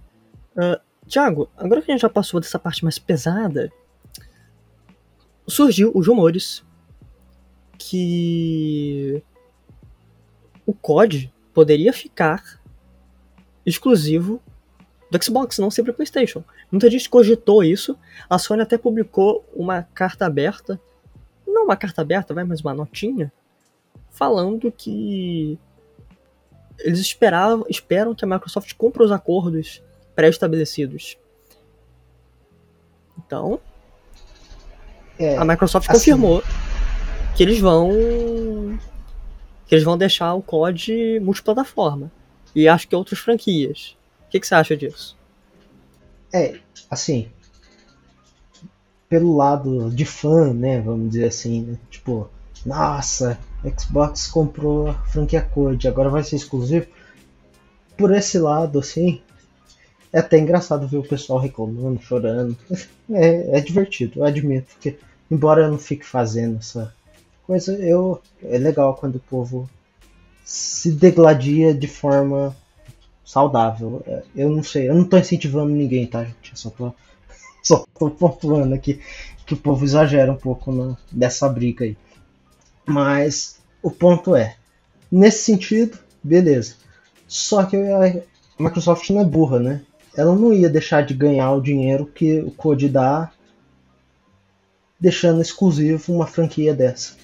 [0.56, 3.72] uh, Thiago, agora que a gente já passou dessa parte mais pesada,
[5.46, 6.64] surgiu os rumores
[7.76, 9.22] que
[10.64, 12.60] o COD poderia ficar
[13.66, 14.40] exclusivo
[15.10, 16.42] do Xbox, não sempre PlayStation.
[16.70, 17.98] Muita gente cogitou isso.
[18.30, 20.80] A Sony até publicou uma carta aberta,
[21.46, 23.30] não uma carta aberta, vai, mas uma notinha,
[24.10, 25.58] falando que
[26.78, 29.82] eles esperavam, esperam que a Microsoft cumpra os acordos
[30.14, 31.16] pré-estabelecidos.
[33.18, 33.60] Então,
[35.18, 36.42] é, a Microsoft assim, confirmou
[37.34, 38.78] que eles vão
[39.66, 42.10] que eles vão deixar o COD multiplataforma.
[42.54, 43.96] E acho que outras franquias.
[44.26, 45.16] O que, que você acha disso?
[46.32, 46.58] É,
[46.90, 47.30] assim.
[49.08, 50.80] Pelo lado de fã, né?
[50.80, 51.78] Vamos dizer assim, né?
[51.90, 52.28] Tipo,
[52.64, 53.38] nossa,
[53.78, 56.86] Xbox comprou a franquia COD, agora vai ser exclusivo.
[57.96, 59.22] Por esse lado, assim,
[60.12, 62.56] é até engraçado ver o pessoal reclamando, chorando.
[63.14, 64.96] É, é divertido, eu admito que,
[65.30, 66.94] embora eu não fique fazendo essa
[67.46, 69.68] mas eu é legal quando o povo
[70.44, 72.56] se degladia de forma
[73.24, 74.02] saudável.
[74.06, 76.52] É, eu não sei, eu não tô incentivando ninguém, tá, gente?
[76.52, 76.94] Eu só tô,
[77.62, 79.00] só tô pontuando aqui
[79.44, 81.96] que o povo exagera um pouco no, nessa briga aí.
[82.86, 84.56] Mas o ponto é,
[85.10, 86.76] nesse sentido, beleza.
[87.28, 88.22] Só que a
[88.58, 89.82] Microsoft não é burra, né?
[90.16, 93.30] Ela não ia deixar de ganhar o dinheiro que o Code dá
[95.00, 97.14] deixando exclusivo uma franquia dessa.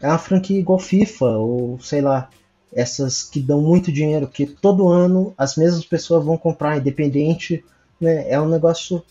[0.00, 2.28] É uma franquia igual FIFA, ou sei lá,
[2.72, 7.64] essas que dão muito dinheiro, que todo ano as mesmas pessoas vão comprar, independente,
[8.00, 8.28] né?
[8.28, 9.02] É um negócio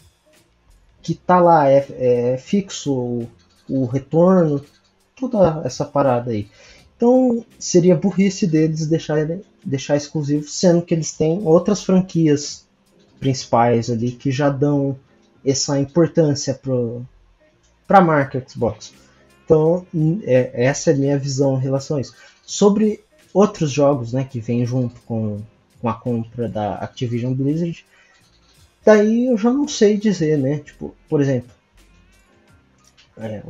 [1.02, 3.28] que tá lá, é, é fixo o,
[3.70, 4.64] o retorno,
[5.16, 6.48] toda essa parada aí.
[6.96, 9.28] Então seria burrice deles deixar,
[9.64, 12.68] deixar exclusivo, sendo que eles têm outras franquias
[13.22, 14.98] principais ali que já dão
[15.46, 16.60] essa importância
[17.88, 18.94] para a marca Xbox.
[19.46, 19.86] Então,
[20.24, 22.16] é, essa é a minha visão em relação a isso.
[22.44, 23.04] Sobre
[23.34, 25.42] outros jogos né, que vêm junto com,
[25.80, 27.86] com a compra da Activision Blizzard,
[28.84, 30.60] daí eu já não sei dizer, né?
[30.60, 31.52] Tipo, por exemplo,
[33.18, 33.44] é,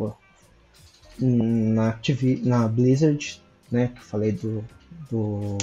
[1.20, 4.64] na, Activ na Blizzard, né, que eu falei do,
[5.10, 5.58] do,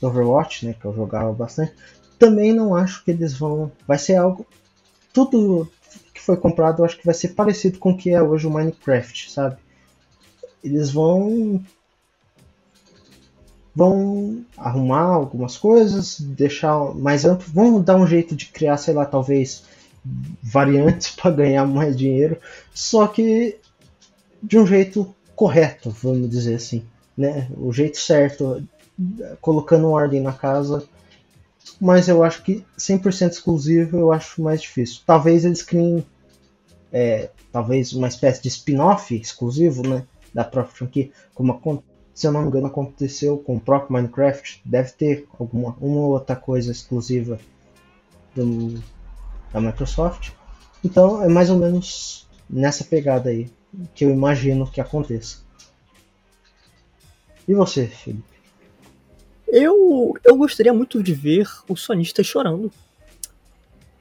[0.00, 1.72] do Overwatch, né, que eu jogava bastante,
[2.20, 3.72] também não acho que eles vão.
[3.88, 4.46] Vai ser algo.
[5.12, 5.68] Tudo
[6.14, 8.50] que foi comprado eu acho que vai ser parecido com o que é hoje o
[8.50, 9.56] Minecraft, sabe?
[10.62, 11.64] Eles vão.
[13.74, 19.06] Vão arrumar algumas coisas, deixar mais amplo, vão dar um jeito de criar, sei lá,
[19.06, 19.62] talvez
[20.42, 22.36] variantes para ganhar mais dinheiro,
[22.74, 23.56] só que
[24.42, 26.84] de um jeito correto, vamos dizer assim,
[27.16, 27.48] né?
[27.56, 28.62] O jeito certo,
[29.40, 30.86] colocando ordem na casa
[31.80, 35.02] mas eu acho que 100% exclusivo eu acho mais difícil.
[35.06, 36.04] Talvez eles criem
[36.92, 41.82] é, talvez uma espécie de spin-off exclusivo, né, da própria franquia, como
[42.14, 46.10] se eu não me engano aconteceu com o próprio Minecraft, deve ter alguma uma ou
[46.12, 47.38] outra coisa exclusiva
[48.34, 48.82] do,
[49.52, 50.32] da Microsoft.
[50.84, 53.50] Então é mais ou menos nessa pegada aí
[53.94, 55.38] que eu imagino que aconteça.
[57.46, 58.39] E você, Felipe?
[59.50, 62.72] Eu, eu gostaria muito de ver o sonista chorando.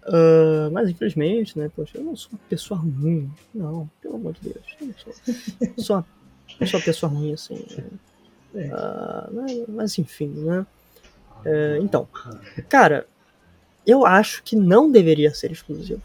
[0.05, 3.29] Uh, mas infelizmente, né, poxa, eu não sou uma pessoa ruim.
[3.53, 4.65] Não, pelo amor de Deus.
[4.79, 5.13] Eu não sou,
[5.83, 7.65] sou, uma, sou uma pessoa ruim, assim.
[8.53, 8.69] Né?
[8.71, 10.65] Uh, mas, mas, enfim, né?
[11.45, 12.07] Uh, então,
[12.67, 13.07] cara,
[13.85, 16.01] eu acho que não deveria ser exclusivo.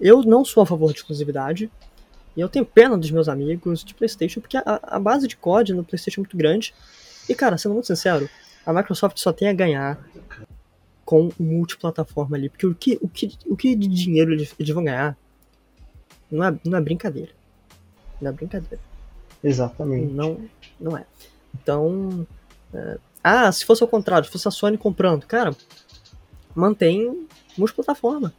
[0.00, 1.70] eu não sou a favor de exclusividade.
[2.36, 5.74] E eu tenho pena dos meus amigos de PlayStation, porque a, a base de COD
[5.74, 6.74] no PlayStation é muito grande.
[7.28, 8.28] E cara, sendo muito sincero,
[8.64, 9.98] a Microsoft só tem a ganhar
[11.04, 12.48] com multiplataforma ali.
[12.48, 15.16] Porque o que, o que, o que de dinheiro eles, eles vão ganhar
[16.30, 17.32] não é, não é brincadeira.
[18.20, 18.80] Não é brincadeira.
[19.44, 20.12] Exatamente.
[20.12, 20.40] Não,
[20.80, 21.04] não é.
[21.54, 22.26] Então.
[22.72, 25.54] É, ah, se fosse ao contrário, se fosse a Sony comprando, cara,
[26.54, 28.32] mantém multiplataforma.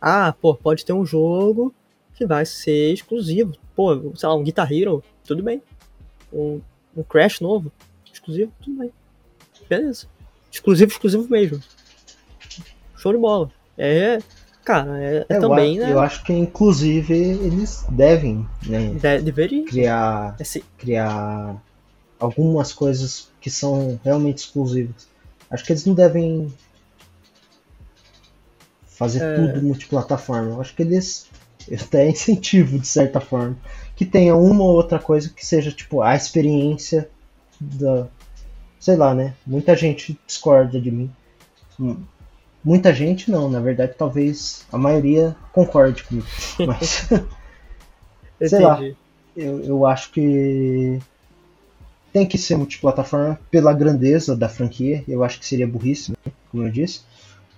[0.00, 1.72] Ah, pô, pode ter um jogo
[2.14, 3.54] que vai ser exclusivo.
[3.74, 5.62] Pô, sei lá, um Guitar Hero, tudo bem.
[6.32, 6.60] Um,
[6.96, 7.70] um Crash novo,
[8.22, 8.92] exclusivo, tudo bem.
[9.68, 10.06] Beleza.
[10.50, 11.60] Exclusivo, exclusivo mesmo.
[12.96, 13.50] Show de bola.
[13.76, 14.18] É,
[14.64, 15.92] cara, é, é, é também, eu, né?
[15.92, 18.90] Eu acho que inclusive eles devem, né?
[18.90, 19.64] De, deveria.
[19.64, 20.64] Criar, Esse...
[20.78, 21.60] criar
[22.18, 25.08] algumas coisas que são realmente exclusivas.
[25.50, 26.52] Acho que eles não devem
[28.86, 29.34] fazer é...
[29.34, 30.50] tudo multiplataforma.
[30.50, 31.28] Eu acho que eles
[31.80, 33.56] até incentivo de certa forma
[33.96, 37.08] que tenha uma ou outra coisa que seja tipo a experiência
[37.62, 38.06] da.
[38.78, 39.34] Sei lá, né?
[39.46, 41.10] Muita gente discorda de mim.
[41.78, 41.96] Hum.
[42.64, 46.26] Muita gente não, na verdade, talvez a maioria concorde comigo.
[46.66, 47.08] Mas.
[48.40, 48.80] sei lá.
[49.34, 50.98] Eu, eu acho que
[52.12, 55.02] tem que ser multiplataforma pela grandeza da franquia.
[55.08, 56.32] Eu acho que seria burrice, né?
[56.50, 57.00] como eu disse.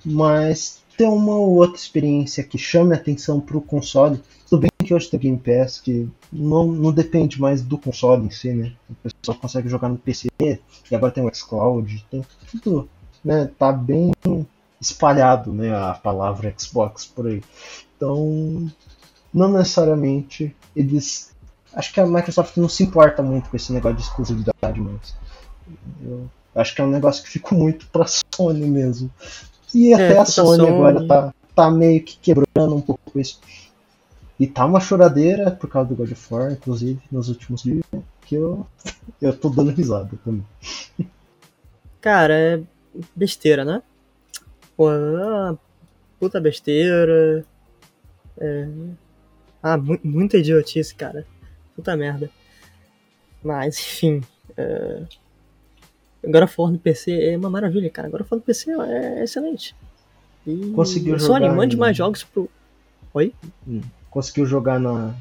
[0.04, 4.20] Mas ter uma ou outra experiência que chame a atenção para o console.
[4.48, 8.30] Tudo bem que hoje tem Game Pass, que não, não depende mais do console em
[8.30, 8.72] si, né?
[8.88, 12.24] O pessoal consegue jogar no PC, e agora tem o xCloud, tem
[12.62, 12.88] tudo,
[13.24, 13.50] né?
[13.58, 14.12] Tá bem
[14.80, 15.74] espalhado, né?
[15.74, 17.42] A palavra Xbox por aí.
[17.96, 18.70] Então,
[19.32, 21.32] não necessariamente eles.
[21.72, 25.16] Acho que a Microsoft não se importa muito com esse negócio de exclusividade, mas.
[26.02, 29.10] Eu acho que é um negócio que ficou muito pra Sony mesmo.
[29.74, 33.40] E é, até a Sony, Sony agora tá, tá meio que quebrando um pouco isso.
[34.38, 37.84] E tá uma choradeira por causa do God of War, inclusive, nos últimos dias,
[38.22, 38.66] que eu,
[39.22, 40.44] eu tô dando risada também.
[42.00, 42.62] Cara, é
[43.14, 43.82] besteira, né?
[44.76, 45.56] Pô, é
[46.18, 47.44] puta besteira.
[48.38, 48.68] É...
[49.62, 51.26] Ah, mu muita idiotice, cara.
[51.76, 52.28] Puta merda.
[53.42, 54.20] Mas, enfim.
[54.56, 55.02] É...
[56.26, 58.08] Agora for no PC é uma maravilha, cara.
[58.08, 59.76] Agora for no PC é excelente.
[60.46, 61.54] E Conseguiu jogar.
[61.54, 61.78] Mande em...
[61.78, 62.50] mais jogos pro.
[63.12, 63.32] Oi?
[63.66, 63.80] Hum.
[64.14, 65.12] Conseguiu jogar na.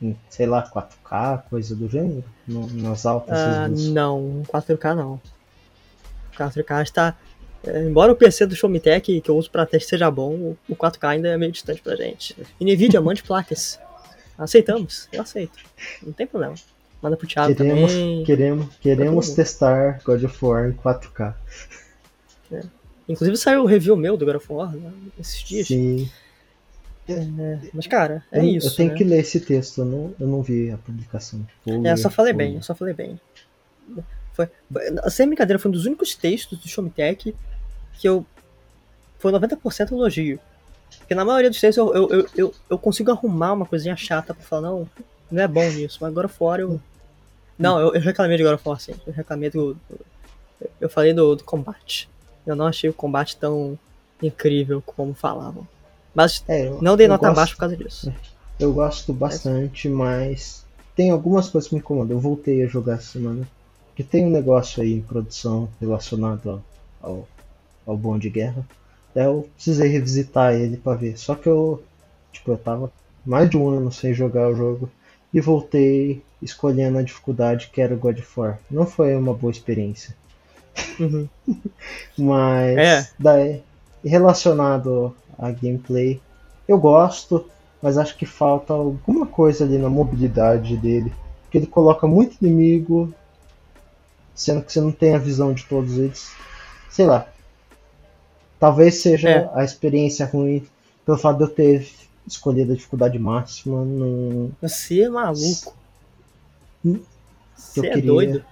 [0.00, 2.22] Em, sei lá, 4K, coisa do gênero?
[2.46, 5.18] No, nas altas ah, Não, 4K não.
[6.36, 7.16] 4K está.
[7.64, 11.08] É, embora o PC do Showmetech que eu uso para teste seja bom, o 4K
[11.08, 12.36] ainda é meio distante pra gente.
[12.60, 13.80] E NVIDIA mande placas.
[14.36, 15.58] Aceitamos, eu aceito.
[16.02, 16.54] Não tem problema.
[17.00, 18.24] Manda pro Thiago Queremos, também.
[18.24, 19.36] queremos, queremos mundo.
[19.36, 21.34] testar God of War em 4K.
[23.08, 25.68] Inclusive saiu o review meu do God of War né, esses dias.
[25.68, 26.10] Sim.
[27.72, 28.66] Mas, cara, é eu, isso.
[28.68, 28.96] Eu tenho né?
[28.96, 31.46] que ler esse texto, eu não, eu não vi a publicação.
[31.64, 33.20] Vou É, eu só falei vou bem, eu só falei bem.
[34.32, 37.34] Foi, foi, sem brincadeira, foi um dos únicos textos do Showmetech
[37.94, 38.26] que eu.
[39.18, 40.38] Foi 90% elogio.
[40.98, 44.34] Porque na maioria dos textos eu, eu, eu, eu, eu consigo arrumar uma coisinha chata
[44.34, 44.88] pra falar, não,
[45.30, 46.80] não é bom nisso, mas agora fora eu.
[47.58, 48.94] Não, eu, eu reclamei de of War, sim.
[49.06, 49.74] Eu reclamei do.
[49.74, 50.06] do-
[50.80, 52.08] eu falei do, do combate.
[52.46, 53.78] Eu não achei o combate tão
[54.22, 55.66] incrível como falavam.
[56.16, 58.12] Mas É, eu- não dei nota gosto- baixa por causa disso.
[58.58, 60.64] Eu gosto bastante, mas
[60.96, 62.16] tem algumas coisas que me incomodam.
[62.16, 63.46] Eu voltei a jogar essa semana.
[63.94, 66.62] Que tem um negócio aí em produção relacionado
[67.02, 67.28] ao, ao,
[67.86, 68.66] ao Bom de Guerra.
[69.14, 71.18] Daí eu precisei revisitar ele pra ver.
[71.18, 71.82] Só que eu,
[72.32, 72.90] tipo, eu tava
[73.24, 74.90] mais de um ano sem jogar o jogo
[75.32, 78.58] e voltei escolhendo a dificuldade que era o God of War.
[78.70, 80.14] Não foi uma boa experiência.
[81.00, 81.26] Uhum.
[82.18, 83.08] Mas É.
[83.18, 83.62] daí,
[84.04, 86.20] relacionado a gameplay,
[86.66, 87.44] eu gosto,
[87.82, 91.12] mas acho que falta alguma coisa ali na mobilidade dele.
[91.42, 93.12] Porque ele coloca muito inimigo,
[94.34, 96.30] sendo que você não tem a visão de todos eles.
[96.90, 97.28] Sei lá.
[98.58, 99.50] Talvez seja É.
[99.54, 100.66] a experiência ruim
[101.04, 101.86] pelo fato de eu ter
[102.26, 103.84] escolhido a dificuldade máxima.
[103.84, 104.50] Não...
[104.60, 105.74] Você é maluco.
[106.84, 107.00] Hum,
[107.54, 108.44] Você eu é queria- doido.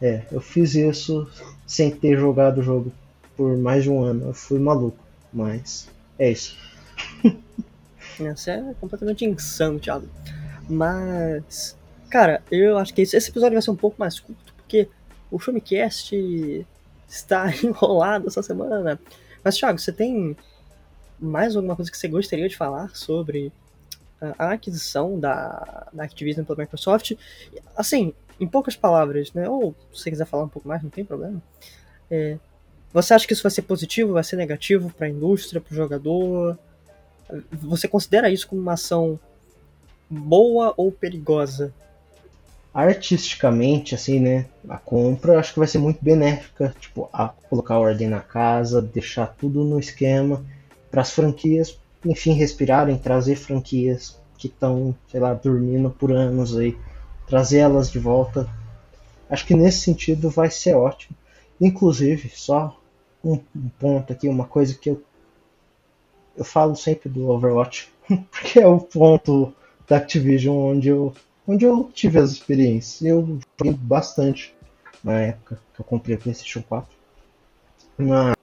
[0.00, 1.28] É, eu fiz isso
[1.66, 2.92] sem ter jogado o jogo
[3.36, 4.28] por mais de um ano.
[4.28, 4.96] Eu fui maluco,
[5.32, 6.56] mas é isso.
[8.18, 10.08] Você é completamente insano, Thiago.
[10.68, 11.76] Mas,
[12.10, 14.88] cara, eu acho que esse episódio vai ser um pouco mais curto, porque
[15.30, 16.66] o Showmecast
[17.08, 18.98] está enrolado essa semana.
[19.44, 20.36] Mas, Thiago, você tem
[21.18, 23.52] mais alguma coisa que você gostaria de falar sobre
[24.20, 27.12] a a aquisição da, da Activision pela Microsoft?
[27.76, 29.48] Assim, em poucas palavras, né?
[29.48, 31.40] Ou se você quiser falar um pouco mais, não tem problema.
[32.10, 32.38] É,
[32.92, 35.76] você acha que isso vai ser positivo, vai ser negativo para a indústria, para o
[35.76, 36.58] jogador?
[37.52, 39.18] Você considera isso como uma ação
[40.08, 41.72] boa ou perigosa?
[42.72, 44.46] Artisticamente, assim, né?
[44.68, 46.74] A compra acho que vai ser muito benéfica.
[46.80, 50.44] Tipo, a colocar ordem na casa, deixar tudo no esquema
[50.90, 56.78] para as franquias, enfim, respirarem, trazer franquias que estão, sei lá, dormindo por anos aí,
[57.26, 58.48] trazer elas de volta.
[59.28, 61.16] Acho que nesse sentido vai ser ótimo.
[61.60, 62.77] Inclusive, só
[63.32, 65.02] um, ponto aqui, uma coisa que eu
[66.38, 67.92] eu falo sempre do Overwatch,
[68.30, 69.52] porque é o ponto
[69.88, 71.12] da Activision onde eu,
[71.46, 73.02] onde eu tive as experiências.
[73.02, 74.54] Eu joguei bastante
[75.02, 76.88] na época que eu comprei o PlayStation 4.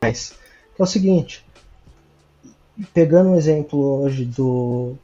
[0.02, 0.38] Mas
[0.78, 1.46] é o seguinte,
[2.94, 4.98] pegando um exemplo hoje do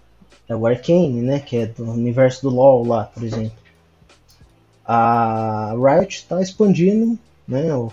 [0.50, 3.58] é né, que é do universo do LoL lá, por exemplo.
[4.84, 7.18] A Riot está expandindo,
[7.48, 7.90] né, o,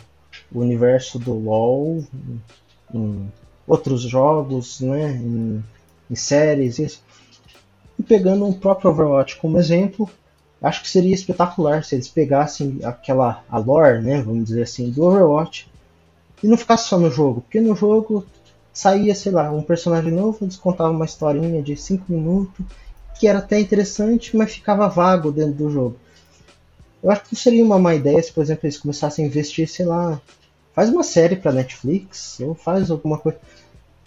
[0.53, 2.05] o universo do LoL
[2.95, 3.31] em,
[3.67, 5.63] outros jogos, né, em,
[6.11, 7.03] em séries, isso.
[7.99, 10.09] E pegando o próprio Overwatch como exemplo,
[10.63, 15.05] acho que seria espetacular se eles pegassem aquela a lore, né, vamos dizer assim, do
[15.05, 15.71] Overwatch
[16.43, 18.25] e não ficasse só no jogo, porque no jogo
[18.73, 22.65] saía, sei lá, um personagem novo, eles contavam uma historinha de 5 minutos,
[23.19, 25.97] que era até interessante, mas ficava vago dentro do jogo.
[27.03, 29.69] Eu acho que não seria uma má ideia se, por exemplo, eles começassem a investir,
[29.69, 30.21] sei lá,
[30.79, 33.37] faz uma série para Netflix, ou faz alguma coisa.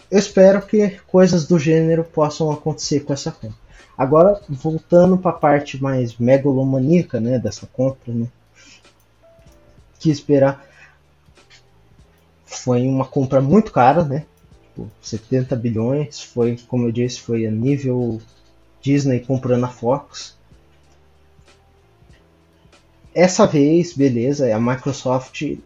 [0.09, 3.57] Eu espero que coisas do gênero possam acontecer com essa compra.
[3.97, 8.25] Agora, voltando para a parte mais megalomaníaca, né, dessa compra, né,
[9.99, 10.65] que esperar
[12.45, 14.25] foi uma compra muito cara, né,
[14.69, 18.21] tipo, 70 bilhões, foi, como eu disse, foi a nível
[18.81, 20.37] Disney comprando a Fox.
[23.13, 25.57] Essa vez, beleza, a Microsoft,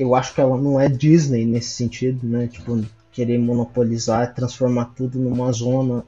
[0.00, 2.80] eu acho que ela não é Disney nesse sentido, né, tipo,
[3.12, 6.04] querer monopolizar, transformar tudo numa zona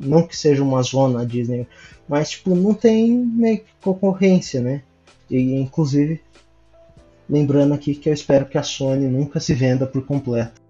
[0.00, 1.66] não que seja uma zona Disney,
[2.08, 4.82] mas tipo, não tem meio que concorrência, né?
[5.28, 6.20] E inclusive
[7.28, 10.60] lembrando aqui que eu espero que a Sony nunca se venda por completo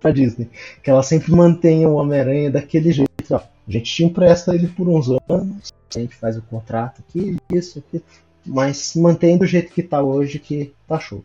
[0.00, 0.48] para Disney,
[0.82, 3.10] que ela sempre mantenha o Homem-Aranha daquele jeito.
[3.30, 7.36] Ó, a gente te empresta ele por uns anos, a gente faz o contrato aqui,
[7.52, 8.02] isso aqui,
[8.44, 11.24] mas mantém do jeito que tá hoje, que tá show.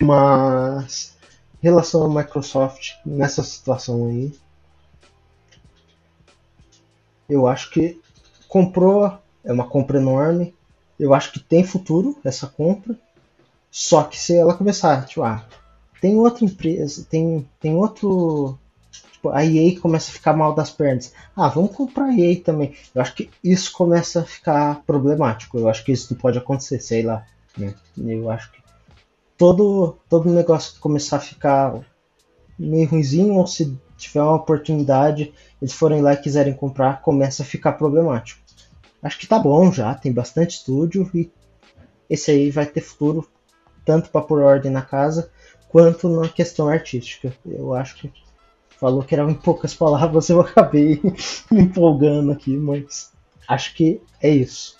[0.00, 1.16] Mas
[1.62, 4.32] em relação à Microsoft nessa situação aí,
[7.28, 8.00] eu acho que
[8.48, 10.54] comprou, é uma compra enorme.
[10.98, 12.96] Eu acho que tem futuro essa compra.
[13.70, 15.44] Só que se ela começar, tipo, ah,
[16.00, 18.58] tem outra empresa, tem, tem outro
[19.12, 21.12] Tipo, a EA começa a ficar mal das pernas.
[21.36, 22.74] Ah, vamos comprar a EA também.
[22.94, 25.58] Eu acho que isso começa a ficar problemático.
[25.58, 27.26] Eu acho que isso pode acontecer, sei lá.
[27.56, 27.74] Né?
[27.96, 28.62] Eu acho que
[29.36, 31.80] todo, todo negócio começar a ficar
[32.58, 37.46] meio ruimzinho, ou se tiver uma oportunidade, eles forem lá e quiserem comprar, começa a
[37.46, 38.40] ficar problemático.
[39.02, 41.30] Acho que tá bom já, tem bastante estúdio e
[42.08, 43.28] esse aí vai ter futuro
[43.84, 45.30] tanto para pôr ordem na casa
[45.68, 47.34] quanto na questão artística.
[47.44, 48.12] Eu acho que
[48.84, 51.00] falou que era em poucas palavras, eu acabei
[51.50, 53.10] me empolgando aqui, mas
[53.48, 54.76] acho que é isso.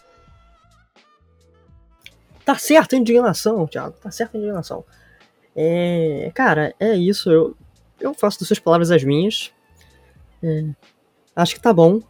[2.44, 3.96] Tá certo a indignação, Thiago.
[4.02, 4.84] Tá certo a indignação.
[5.57, 7.30] É, cara, é isso.
[7.30, 7.57] Eu,
[7.98, 9.50] eu faço das suas palavras as minhas.
[10.42, 10.66] É,
[11.34, 12.02] acho que tá bom.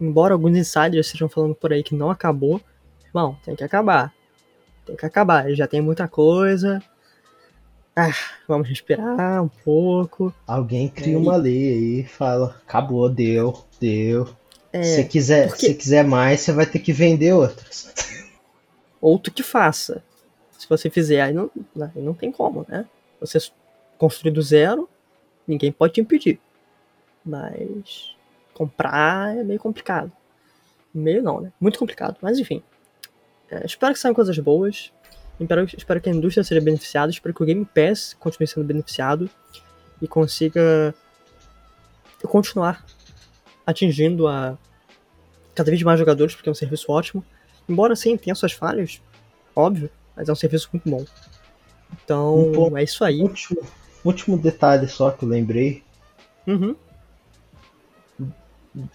[0.00, 2.60] Embora alguns insiders estejam falando por aí que não acabou.
[3.04, 4.14] Irmão, tem que acabar.
[4.86, 5.52] Tem que acabar.
[5.52, 6.80] Já tem muita coisa.
[8.00, 8.14] Ah,
[8.48, 10.34] vamos respirar um pouco.
[10.46, 14.26] Alguém cria é, uma lei aí e fala: acabou, deu, deu.
[14.72, 15.66] É, se quiser, porque...
[15.66, 17.92] se quiser mais, você vai ter que vender outras.
[19.00, 20.02] Outro que faça.
[20.58, 22.86] Se você fizer, aí não, aí não tem como, né?
[23.20, 23.38] Você
[23.98, 24.88] construir do zero,
[25.46, 26.40] ninguém pode te impedir.
[27.24, 28.16] Mas
[28.54, 30.10] comprar é meio complicado.
[30.94, 31.52] Meio não, né?
[31.60, 32.16] Muito complicado.
[32.22, 32.62] Mas enfim.
[33.50, 34.90] É, espero que saiam coisas boas.
[35.40, 37.10] Espero, espero que a indústria seja beneficiada.
[37.10, 39.28] Espero que o Game Pass continue sendo beneficiado.
[40.00, 40.94] E consiga
[42.22, 42.84] continuar
[43.66, 44.58] atingindo a
[45.54, 47.24] cada vez mais jogadores, porque é um serviço ótimo.
[47.68, 49.00] Embora sim tenha suas falhas,
[49.54, 51.04] óbvio, mas é um serviço muito bom.
[51.92, 53.20] Então, um é isso aí.
[53.20, 53.62] Último,
[54.04, 55.82] último detalhe só que eu lembrei.
[56.46, 56.74] Uhum.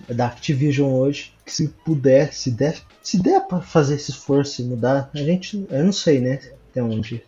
[0.07, 4.65] Da Activision hoje, que se puder, se der, se der para fazer esse esforço e
[4.65, 7.23] mudar, a gente, eu não sei, né, até onde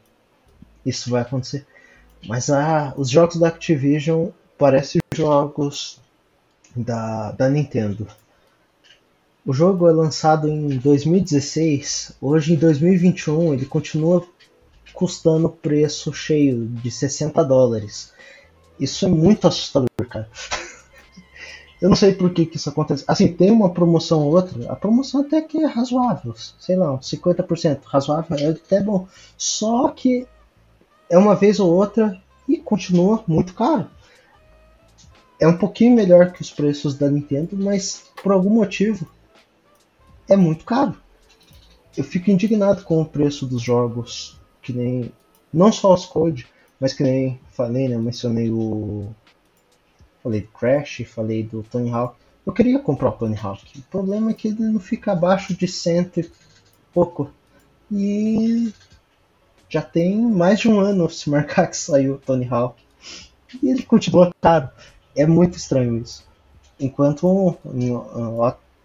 [0.86, 1.66] isso vai acontecer.
[2.26, 6.00] Mas ah, os jogos da Activision parecem jogos
[6.76, 8.08] da, da Nintendo.
[9.46, 14.28] O jogo é lançado em 2016, hoje em 2021 ele continua
[14.94, 18.12] custando preço cheio de 60 dólares.
[18.80, 20.30] Isso é muito assustador, cara.
[21.82, 23.04] Eu não sei por que, que isso acontece.
[23.08, 24.72] Assim, tem uma promoção ou outra.
[24.72, 26.34] A promoção até que é razoável.
[26.60, 27.82] Sei lá, uns 50%.
[27.86, 29.08] Razoável é até bom.
[29.38, 30.28] Só que
[31.10, 33.88] é uma vez ou outra e continua muito caro.
[35.40, 39.08] É um pouquinho melhor que os preços da Nintendo, mas por algum motivo
[40.28, 40.96] é muito caro.
[41.96, 45.12] Eu fico indignado com o preço dos jogos que nem.
[45.54, 46.48] Não só os Code,
[46.80, 47.98] mas que nem falei, né?
[47.98, 49.08] Mencionei o.
[50.28, 52.18] Falei do Crash, falei do Tony Hawk.
[52.46, 53.80] Eu queria comprar o Tony Hawk.
[53.80, 56.30] O problema é que ele não fica abaixo de cento e
[56.94, 57.32] pouco.
[57.90, 58.74] E
[59.70, 62.84] já tem mais de um ano se marcar que saiu o Tony Hawk.
[63.64, 64.70] E ele continua caro.
[65.16, 66.26] É muito estranho isso.
[66.78, 67.92] Enquanto em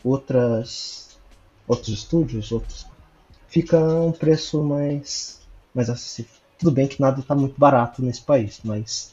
[0.05, 1.19] outras,
[1.67, 2.87] outros estúdios, outros,
[3.49, 5.41] fica um preço mais
[5.75, 6.37] mais acessível.
[6.57, 9.13] Tudo bem que nada está muito barato nesse país, mas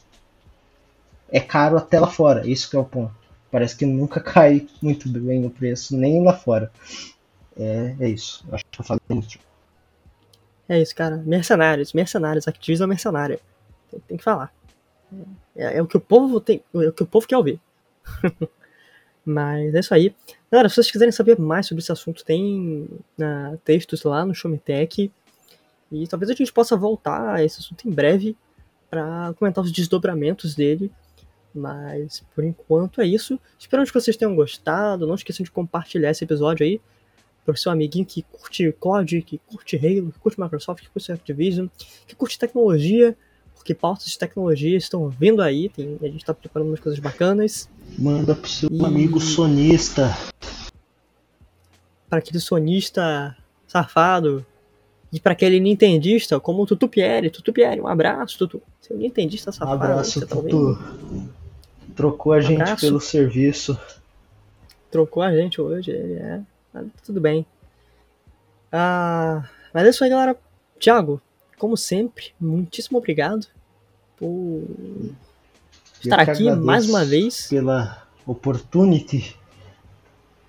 [1.30, 3.14] é caro até lá fora, isso que é o ponto.
[3.50, 6.70] Parece que nunca cai muito bem o preço, nem lá fora.
[7.56, 8.44] É, é isso.
[8.52, 9.38] Acho que eu falei muito.
[10.68, 11.16] É isso, cara.
[11.16, 12.46] Mercenários, mercenários.
[12.46, 13.40] Activision é mercenária.
[13.90, 14.52] Tem, tem que falar.
[15.56, 17.60] É, é, o que o povo tem, é o que o povo quer ouvir.
[19.24, 20.14] Mas é isso aí.
[20.50, 25.12] Galera, se vocês quiserem saber mais sobre esse assunto, tem uh, textos lá no Showmetech.
[25.92, 28.36] E talvez a gente possa voltar a esse assunto em breve
[28.88, 30.90] para comentar os desdobramentos dele.
[31.54, 33.38] Mas por enquanto é isso.
[33.58, 35.06] Espero que vocês tenham gostado.
[35.06, 36.80] Não esqueçam de compartilhar esse episódio aí
[37.44, 41.12] para o seu amiguinho que curte COD, que curte Halo, que curte Microsoft, que curte
[41.12, 41.66] Activision,
[42.06, 43.16] que curte tecnologia,
[43.54, 45.68] porque pautas de tecnologia estão vindo aí.
[45.68, 47.68] Tem, a gente está preparando umas coisas bacanas.
[47.98, 48.84] Manda pro seu e...
[48.84, 50.16] amigo sonista.
[52.08, 53.36] Para aquele sonista
[53.66, 54.44] safado
[55.12, 57.30] e para aquele nintendista como o Tutu Pieri.
[57.30, 58.62] Tutu Pieri, um abraço, Tutu.
[58.80, 59.72] Seu nintendista safado.
[59.72, 60.78] Um abraço, tá Tutu.
[62.00, 62.80] Trocou a gente abraço.
[62.86, 63.78] pelo serviço.
[64.90, 66.40] Trocou a gente hoje, ele é.
[67.04, 67.44] Tudo bem.
[68.72, 70.34] Ah, mas é isso aí, galera.
[70.78, 71.20] Thiago,
[71.58, 73.46] como sempre, muitíssimo obrigado
[74.16, 74.64] por
[76.02, 77.48] estar aqui mais uma vez.
[77.48, 79.36] Pela opportunity.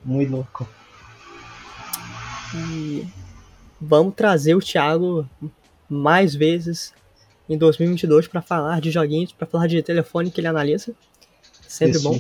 [0.06, 0.70] Muito louco.
[2.56, 3.06] E
[3.80, 5.28] vamos trazer o Thiago
[5.90, 6.94] mais vezes
[7.50, 10.96] em 2022 para falar de joguinhos, para falar de telefone que ele analisa.
[11.72, 12.20] Sempre bom.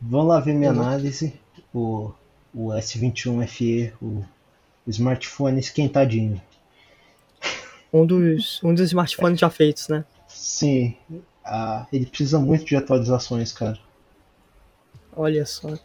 [0.00, 0.80] Vamos lá ver minha uhum.
[0.80, 1.34] análise.
[1.74, 2.12] O,
[2.54, 4.24] o S21 FE, o,
[4.86, 6.40] o smartphone esquentadinho.
[7.92, 10.04] Um dos, um dos smartphones já feitos, né?
[10.28, 10.96] Sim.
[11.44, 13.76] ah, ele precisa muito de atualizações, cara.
[15.16, 15.76] Olha só.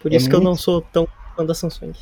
[0.00, 1.06] Por É isso que eu muito- não sou tão
[1.36, 1.92] fã da Samsung.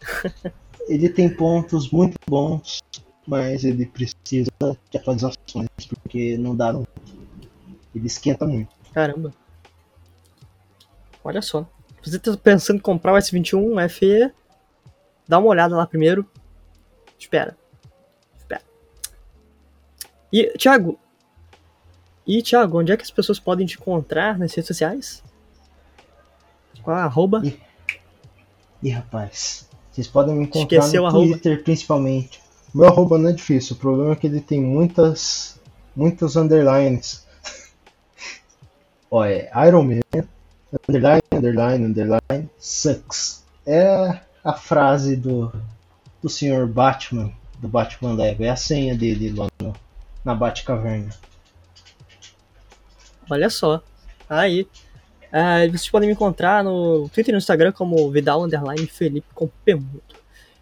[0.88, 2.80] Ele tem pontos muito bons,
[3.24, 4.50] mas ele precisa
[4.90, 6.74] de atualizações, porque não dá.
[7.94, 8.81] Ele esquenta muito.
[8.92, 9.32] Caramba.
[11.24, 11.66] Olha só.
[12.02, 14.32] Se você tá pensando em comprar o S21 FE,
[15.26, 16.28] dá uma olhada lá primeiro.
[17.18, 17.56] Espera.
[18.36, 18.62] Espera.
[20.32, 20.98] E, Thiago.
[22.26, 25.22] E, Thiago, onde é que as pessoas podem te encontrar nas redes sociais?
[26.82, 27.40] Qual é a arroba?
[27.44, 27.58] Ih,
[28.82, 31.26] Ih, rapaz, vocês podem me encontrar Esqueceu no o arroba.
[31.26, 32.42] Twitter principalmente.
[32.74, 35.60] Meu arroba não é difícil, o problema é que ele tem muitas,
[35.94, 37.21] muitas underlines.
[39.14, 40.00] Ó, é Iron Man,
[40.88, 43.44] underline, underline, underline, sucks.
[43.66, 45.52] É a frase do,
[46.22, 49.74] do senhor Batman, do Batman Lego, é a senha dele lá no-
[50.24, 51.10] na Batcaverna.
[53.30, 53.82] Olha só.
[54.28, 54.66] Aí.
[55.30, 59.48] Ah, vocês podem me encontrar no Twitter e no Instagram como Vidal Underline Felipe com
[59.64, 59.80] P.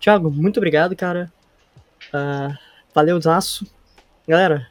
[0.01, 1.33] Thiago, muito obrigado, cara.
[2.13, 2.57] Ah,
[2.95, 3.67] valeu, Zaço.
[4.29, 4.69] Galera,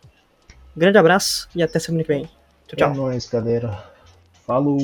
[0.76, 2.30] grande abraço e até semana que vem.
[2.76, 2.92] Tchau.
[2.92, 3.84] É nóis, galera.
[4.46, 4.80] Falou!